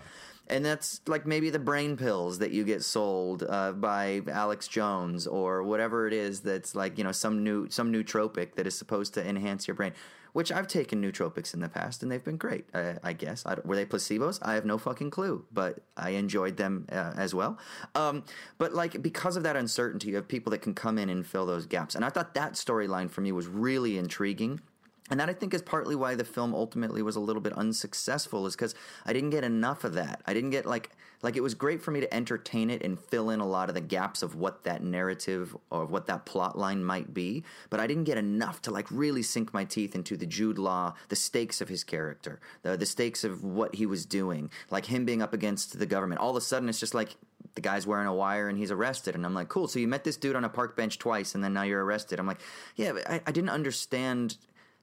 [0.50, 5.28] And that's like maybe the brain pills that you get sold uh, by Alex Jones
[5.28, 9.14] or whatever it is that's like you know some new some nootropic that is supposed
[9.16, 9.92] to enhance your brain.
[10.34, 12.66] Which I've taken nootropics in the past and they've been great.
[12.74, 14.40] I, I guess I, were they placebos?
[14.42, 17.58] I have no fucking clue, but I enjoyed them uh, as well.
[17.96, 18.24] Um,
[18.58, 21.46] but like because of that uncertainty, you have people that can come in and fill
[21.46, 21.96] those gaps.
[21.96, 24.62] And I thought that storyline for me was really intriguing.
[25.10, 28.46] And that I think is partly why the film ultimately was a little bit unsuccessful
[28.46, 30.22] is because I didn't get enough of that.
[30.26, 30.92] I didn't get like
[31.24, 33.76] like it was great for me to entertain it and fill in a lot of
[33.76, 37.88] the gaps of what that narrative or what that plot line might be, but I
[37.88, 41.60] didn't get enough to like really sink my teeth into the Jude Law, the stakes
[41.60, 45.34] of his character, the the stakes of what he was doing, like him being up
[45.34, 46.22] against the government.
[46.22, 47.16] All of a sudden it's just like
[47.56, 49.16] the guy's wearing a wire and he's arrested.
[49.16, 49.68] And I'm like, cool.
[49.68, 52.20] So you met this dude on a park bench twice and then now you're arrested.
[52.20, 52.42] I'm like,
[52.76, 54.38] yeah, I, I didn't understand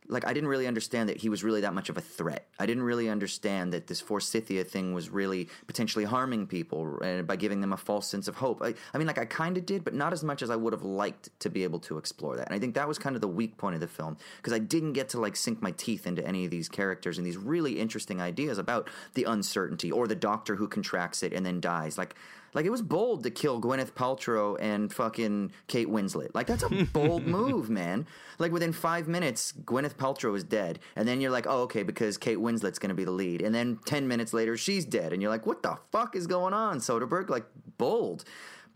[0.08, 2.46] like I didn't really understand that he was really that much of a threat.
[2.58, 7.60] I didn't really understand that this Forsythia thing was really potentially harming people by giving
[7.60, 8.62] them a false sense of hope.
[8.62, 10.72] I, I mean, like I kind of did, but not as much as I would
[10.72, 12.46] have liked to be able to explore that.
[12.46, 14.58] And I think that was kind of the weak point of the film because I
[14.58, 17.80] didn't get to like sink my teeth into any of these characters and these really
[17.80, 21.96] interesting ideas about the uncertainty or the doctor who contracts it and then dies.
[21.96, 22.14] Like
[22.54, 26.30] like it was bold to kill Gwyneth Paltrow and fucking Kate Winslet.
[26.34, 28.06] Like that's a bold move, man.
[28.38, 32.16] Like within five minutes, Gwyneth Paltrow is dead, and then you're like, oh okay, because
[32.16, 35.30] Kate Winslet's gonna be the lead, and then ten minutes later, she's dead, and you're
[35.30, 37.28] like, what the fuck is going on, Soderbergh?
[37.28, 37.44] Like
[37.76, 38.24] bold,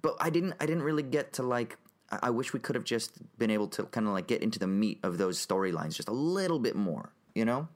[0.02, 1.78] but I didn't, I didn't really get to like.
[2.10, 4.58] I I wish we could have just been able to kind of like get into
[4.58, 7.68] the meat of those storylines just a little bit more, you know?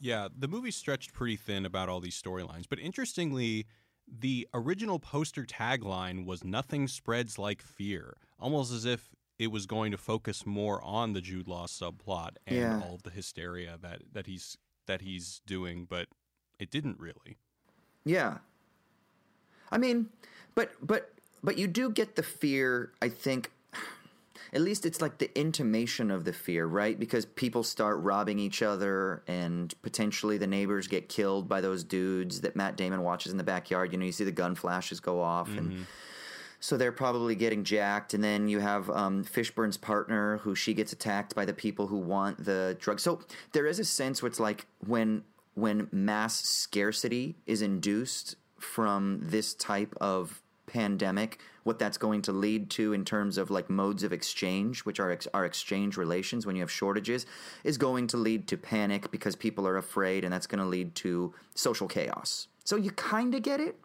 [0.00, 3.66] Yeah, the movie stretched pretty thin about all these storylines, but interestingly,
[4.10, 9.92] the original poster tagline was nothing spreads like fear, almost as if it was going
[9.92, 12.80] to focus more on the Jude Law subplot and Yeah.
[12.82, 16.08] all of the hysteria that that he's that he's doing, but
[16.58, 17.36] it didn't really.
[18.04, 18.38] Yeah.
[19.70, 20.08] I mean,
[20.54, 23.52] but but but you do get the fear, I think
[24.52, 26.98] at least it's like the intimation of the fear, right?
[26.98, 32.40] Because people start robbing each other and potentially the neighbors get killed by those dudes
[32.42, 33.92] that Matt Damon watches in the backyard.
[33.92, 35.86] You know, you see the gun flashes go off and
[36.60, 40.92] so they're probably getting jacked, and then you have um, Fishburne's partner, who she gets
[40.92, 42.98] attacked by the people who want the drug.
[42.98, 43.20] So
[43.52, 45.22] there is a sense where it's like when
[45.54, 52.70] when mass scarcity is induced from this type of pandemic, what that's going to lead
[52.70, 56.56] to in terms of like modes of exchange, which are ex- are exchange relations when
[56.56, 57.26] you have shortages,
[57.62, 60.94] is going to lead to panic because people are afraid, and that's going to lead
[60.94, 62.48] to social chaos.
[62.64, 63.76] So you kind of get it,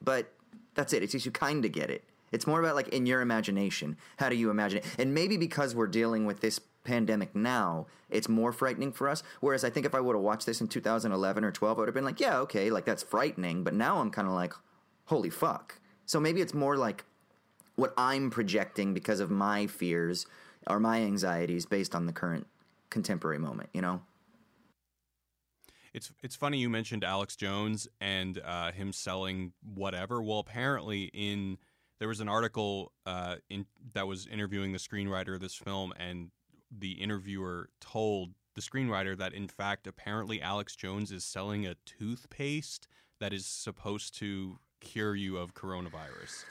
[0.00, 0.32] but
[0.74, 1.02] that's it.
[1.02, 2.02] It's just you kind of get it.
[2.32, 3.98] It's more about like in your imagination.
[4.16, 4.86] How do you imagine it?
[4.98, 9.22] And maybe because we're dealing with this pandemic now, it's more frightening for us.
[9.40, 11.88] Whereas I think if I would have watched this in 2011 or 12, I would
[11.88, 13.64] have been like, yeah, okay, like that's frightening.
[13.64, 14.54] But now I'm kind of like,
[15.04, 15.78] holy fuck.
[16.12, 17.06] So maybe it's more like
[17.76, 20.26] what I'm projecting because of my fears
[20.66, 22.46] or my anxieties based on the current
[22.90, 24.02] contemporary moment, you know?
[25.94, 30.22] It's it's funny you mentioned Alex Jones and uh, him selling whatever.
[30.22, 31.56] Well, apparently in
[31.98, 36.30] there was an article uh, in that was interviewing the screenwriter of this film, and
[36.70, 42.86] the interviewer told the screenwriter that in fact apparently Alex Jones is selling a toothpaste
[43.18, 46.44] that is supposed to cure you of coronavirus.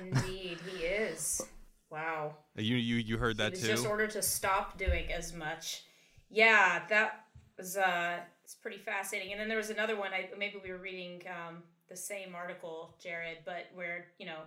[0.00, 1.42] Indeed, he is.
[1.90, 2.36] Wow.
[2.56, 3.68] You you you heard that he was too?
[3.68, 5.84] just ordered to stop doing as much.
[6.30, 7.26] Yeah, that
[7.58, 9.32] was uh, it's pretty fascinating.
[9.32, 10.12] And then there was another one.
[10.12, 14.38] I maybe we were reading um, the same article, Jared, but where you know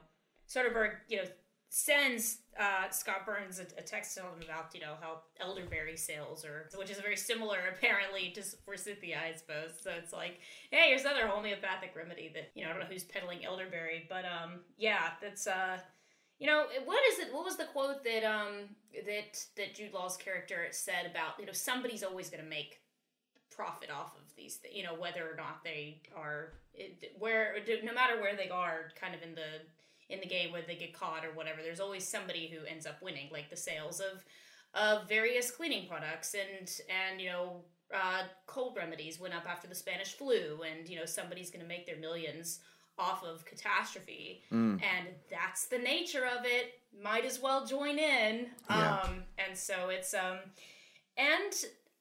[0.49, 1.23] Soderbergh, you know,
[1.69, 6.45] sends uh, Scott Burns a, a text telling him about you know how elderberry sales
[6.45, 9.71] are, which is very similar apparently to forsythia, I suppose.
[9.81, 10.39] So it's like,
[10.71, 14.25] hey, here's another homeopathic remedy that you know I don't know who's peddling elderberry, but
[14.25, 15.77] um, yeah, that's uh.
[16.37, 17.33] You know what is it?
[17.33, 18.67] What was the quote that um
[19.05, 22.81] that that Jude Law's character said about you know somebody's always going to make
[23.55, 27.93] profit off of these th- you know whether or not they are it, where no
[27.93, 29.63] matter where they are kind of in the
[30.09, 33.01] in the game whether they get caught or whatever there's always somebody who ends up
[33.01, 34.23] winning like the sales of
[34.73, 37.61] of various cleaning products and and you know
[37.93, 41.67] uh, cold remedies went up after the Spanish flu and you know somebody's going to
[41.67, 42.59] make their millions
[42.97, 44.41] off of catastrophe
[44.83, 48.99] and that's the nature of it might as well join in Yeah.
[49.01, 50.37] um and so it's um
[51.17, 51.53] and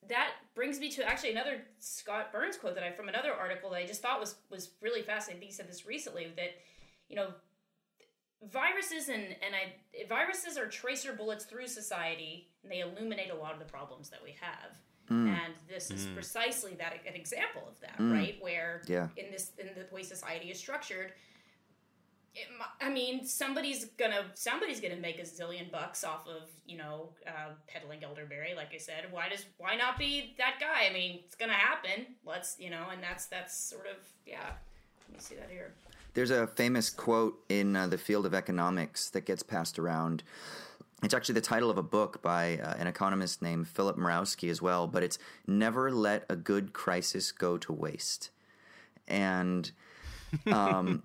[0.09, 3.77] that brings me to actually another Scott Burns quote that I from another article that
[3.79, 5.39] I just thought was was really fascinating.
[5.39, 6.51] I think he said this recently that
[7.09, 7.29] you know
[8.51, 13.53] viruses and and I viruses are tracer bullets through society and they illuminate a lot
[13.53, 14.73] of the problems that we have.
[15.09, 15.29] Hmm.
[15.29, 16.15] And this is hmm.
[16.15, 18.13] precisely that an example of that, hmm.
[18.13, 18.37] right?
[18.41, 19.09] Where Yeah.
[19.17, 21.13] in this in the way society is structured,
[22.35, 22.49] it,
[22.81, 27.53] I mean, somebody's gonna somebody's gonna make a zillion bucks off of you know uh,
[27.69, 28.55] peddling elderberry.
[28.55, 30.89] Like I said, why does why not be that guy?
[30.89, 32.07] I mean, it's gonna happen.
[32.25, 34.53] Let's you know, and that's that's sort of yeah.
[35.09, 35.75] Let me see that here.
[36.15, 40.23] There's a famous quote in uh, the field of economics that gets passed around.
[41.03, 44.63] It's actually the title of a book by uh, an economist named Philip Mirowski as
[44.63, 48.31] well, but it's Never Let a Good Crisis Go to Waste.
[49.09, 49.71] And
[50.47, 51.03] um,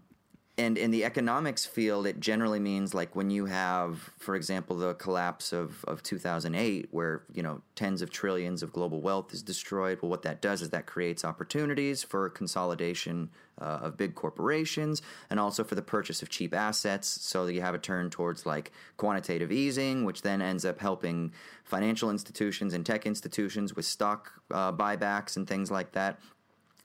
[0.59, 4.93] and in the economics field, it generally means like when you have, for example, the
[4.95, 9.99] collapse of, of 2008, where you know tens of trillions of global wealth is destroyed.
[10.01, 15.39] Well, what that does is that creates opportunities for consolidation uh, of big corporations, and
[15.39, 17.07] also for the purchase of cheap assets.
[17.07, 21.31] So that you have a turn towards like quantitative easing, which then ends up helping
[21.63, 26.19] financial institutions and tech institutions with stock uh, buybacks and things like that.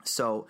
[0.05, 0.47] So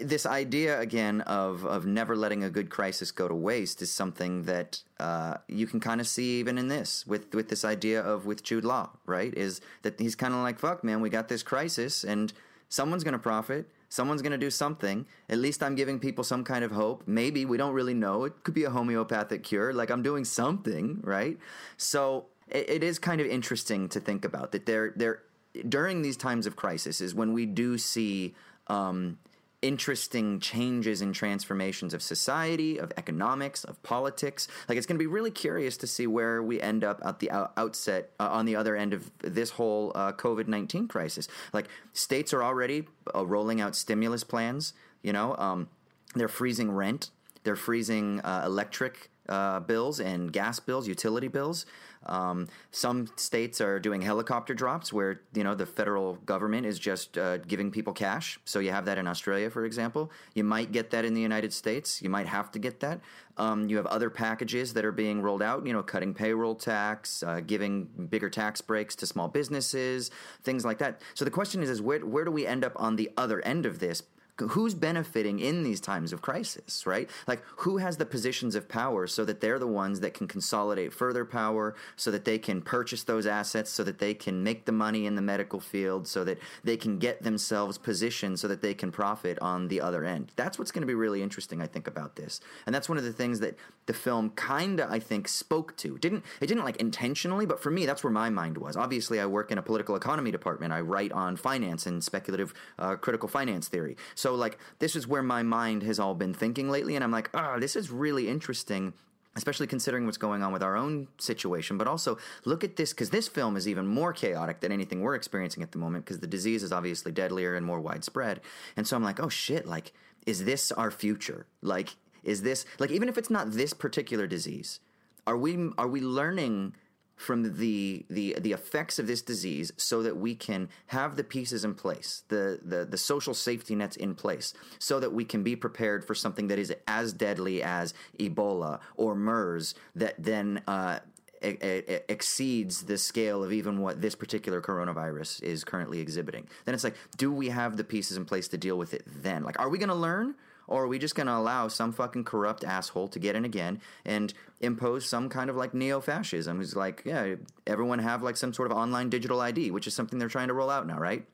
[0.00, 4.44] this idea again of of never letting a good crisis go to waste is something
[4.44, 8.24] that uh, you can kind of see even in this with with this idea of
[8.24, 9.32] with Jude Law, right?
[9.36, 12.32] Is that he's kind of like fuck, man, we got this crisis and
[12.68, 13.68] someone's going to profit.
[13.90, 15.04] Someone's going to do something.
[15.28, 17.02] At least I'm giving people some kind of hope.
[17.06, 18.24] Maybe we don't really know.
[18.24, 19.74] It could be a homeopathic cure.
[19.74, 21.36] Like I'm doing something, right?
[21.76, 24.64] So it, it is kind of interesting to think about that.
[24.64, 25.20] There, there
[25.68, 28.34] during these times of crisis is when we do see
[28.68, 29.18] um,
[29.62, 34.48] interesting changes and transformations of society, of economics, of politics.
[34.68, 37.30] Like it's going to be really curious to see where we end up at the
[37.30, 41.28] out- outset uh, on the other end of this whole uh, COVID nineteen crisis.
[41.52, 44.74] Like states are already uh, rolling out stimulus plans.
[45.02, 45.68] You know, um,
[46.14, 47.10] they're freezing rent.
[47.44, 51.66] They're freezing uh, electric uh, bills and gas bills, utility bills.
[52.06, 57.18] Um, some states are doing helicopter drops where you know the federal government is just
[57.18, 58.38] uh, giving people cash.
[58.44, 60.10] So you have that in Australia, for example.
[60.34, 62.02] You might get that in the United States.
[62.02, 63.00] You might have to get that.
[63.36, 65.66] Um, you have other packages that are being rolled out.
[65.66, 70.10] You know, cutting payroll tax, uh, giving bigger tax breaks to small businesses,
[70.42, 71.00] things like that.
[71.14, 73.66] So the question is, is where where do we end up on the other end
[73.66, 74.02] of this?
[74.38, 77.08] Who's benefiting in these times of crisis, right?
[77.26, 80.92] Like who has the positions of power so that they're the ones that can consolidate
[80.92, 84.72] further power, so that they can purchase those assets, so that they can make the
[84.72, 88.74] money in the medical field, so that they can get themselves positioned so that they
[88.74, 90.32] can profit on the other end.
[90.36, 92.40] That's what's going to be really interesting, I think, about this.
[92.66, 93.56] And that's one of the things that
[93.86, 95.98] the film kind of, I think, spoke to.
[95.98, 98.76] Didn't it didn't like intentionally, but for me, that's where my mind was.
[98.76, 100.72] Obviously, I work in a political economy department.
[100.72, 103.96] I write on finance and speculative uh, critical finance theory.
[104.34, 107.58] Like this is where my mind has all been thinking lately, and I'm like, ah,
[107.58, 108.92] this is really interesting
[109.34, 111.78] especially considering what's going on with our own situation.
[111.78, 115.14] But also look at this because this film is even more chaotic than anything we're
[115.14, 118.40] experiencing at the moment because the disease is obviously deadlier and more widespread.
[118.76, 119.92] And so I'm like, oh shit, like,
[120.26, 121.46] is this our future?
[121.62, 124.80] Like, is this like even if it's not this particular disease,
[125.26, 126.74] are we are we learning?
[127.22, 131.64] From the the the effects of this disease so that we can have the pieces
[131.64, 135.54] in place the, the the social safety nets in place so that we can be
[135.54, 140.98] prepared for something that is as deadly as ebola or mers that then uh,
[141.42, 146.46] exceeds the scale of even what this particular coronavirus is currently exhibiting.
[146.64, 149.42] Then it's like do we have the pieces in place to deal with it then?
[149.42, 150.34] Like are we going to learn
[150.72, 153.78] or are we just going to allow some fucking corrupt asshole to get in again
[154.06, 157.34] and impose some kind of like neo fascism who's like, yeah,
[157.66, 160.54] everyone have like some sort of online digital ID, which is something they're trying to
[160.54, 161.26] roll out now, right?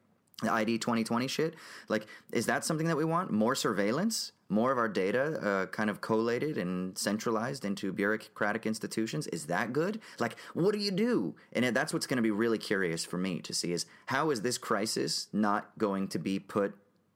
[0.42, 1.54] The ID 2020 shit.
[1.88, 3.30] Like, is that something that we want?
[3.30, 4.32] More surveillance?
[4.48, 9.28] More of our data uh, kind of collated and centralized into bureaucratic institutions?
[9.28, 10.00] Is that good?
[10.18, 11.36] Like, what do you do?
[11.52, 14.42] And that's what's going to be really curious for me to see is how is
[14.42, 16.74] this crisis not going to be put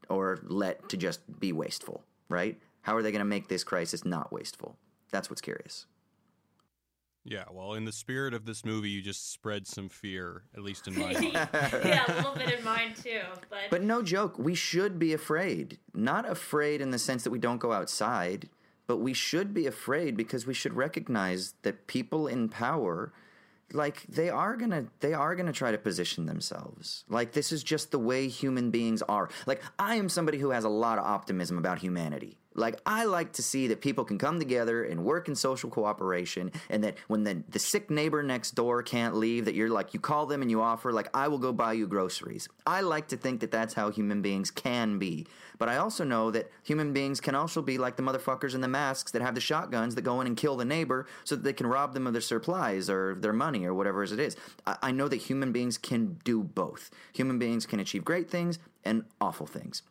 [0.08, 2.58] or let to just be wasteful, right?
[2.82, 4.76] How are they going to make this crisis not wasteful?
[5.10, 5.86] That's what's curious.
[7.24, 10.88] Yeah, well, in the spirit of this movie, you just spread some fear, at least
[10.88, 11.32] in my mind.
[11.32, 13.20] yeah, a little bit in mine too.
[13.48, 15.78] But but no joke, we should be afraid.
[15.94, 18.48] Not afraid in the sense that we don't go outside,
[18.88, 23.12] but we should be afraid because we should recognize that people in power
[23.72, 27.04] like they are gonna they are gonna try to position themselves.
[27.08, 29.28] Like this is just the way human beings are.
[29.46, 32.38] Like i am somebody who has a lot of optimism about humanity.
[32.54, 36.52] Like I like to see that people can come together and work in social cooperation,
[36.68, 40.00] and that when the the sick neighbor next door can't leave, that you're like you
[40.00, 42.48] call them and you offer like I will go buy you groceries.
[42.66, 45.26] I like to think that that's how human beings can be,
[45.62, 48.66] but I also know that human beings can also be like the motherfuckers in the
[48.66, 51.52] masks that have the shotguns that go in and kill the neighbor so that they
[51.52, 54.36] can rob them of their supplies or their money or whatever it is.
[54.66, 56.90] I, I know that human beings can do both.
[57.12, 59.82] Human beings can achieve great things and awful things.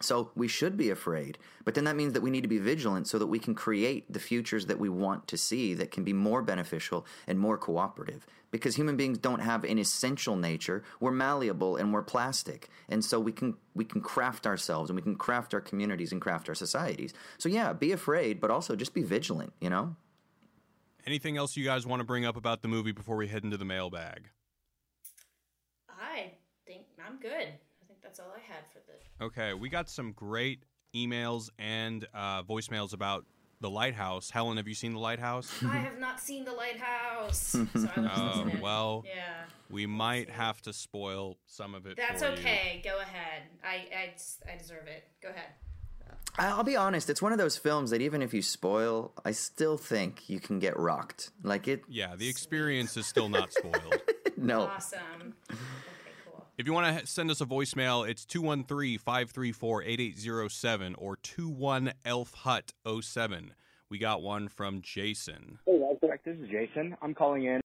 [0.00, 3.08] So we should be afraid, but then that means that we need to be vigilant
[3.08, 6.12] so that we can create the futures that we want to see that can be
[6.12, 8.26] more beneficial and more cooperative.
[8.50, 10.84] Because human beings don't have an essential nature.
[11.00, 12.68] We're malleable and we're plastic.
[12.90, 16.20] And so we can we can craft ourselves and we can craft our communities and
[16.20, 17.14] craft our societies.
[17.38, 19.96] So yeah, be afraid, but also just be vigilant, you know?
[21.06, 23.56] Anything else you guys want to bring up about the movie before we head into
[23.56, 24.28] the mailbag?
[25.88, 26.32] I
[26.66, 27.54] think I'm good
[27.86, 28.85] I think that's all I had for the.
[29.20, 30.60] Okay, we got some great
[30.94, 33.24] emails and uh, voicemails about
[33.60, 34.30] the lighthouse.
[34.30, 35.50] Helen, have you seen the lighthouse?
[35.62, 37.56] I have not seen the lighthouse.
[37.74, 39.44] So oh well, yeah.
[39.70, 41.96] We might have to spoil some of it.
[41.96, 42.80] That's okay.
[42.84, 42.90] You.
[42.90, 43.42] Go ahead.
[43.64, 45.04] I, I I deserve it.
[45.22, 45.48] Go ahead.
[46.38, 47.08] I'll be honest.
[47.08, 50.58] It's one of those films that even if you spoil, I still think you can
[50.58, 51.30] get rocked.
[51.42, 51.82] Like it.
[51.88, 54.02] Yeah, the experience is still not spoiled.
[54.36, 54.62] no.
[54.64, 55.34] Awesome.
[56.58, 62.32] If you want to send us a voicemail, it's 213 534 8807 or 21 Elf
[62.32, 63.52] Hut 07.
[63.90, 65.58] We got one from Jason.
[65.66, 65.78] Hey,
[66.24, 66.96] this is Jason.
[67.02, 67.52] I'm calling in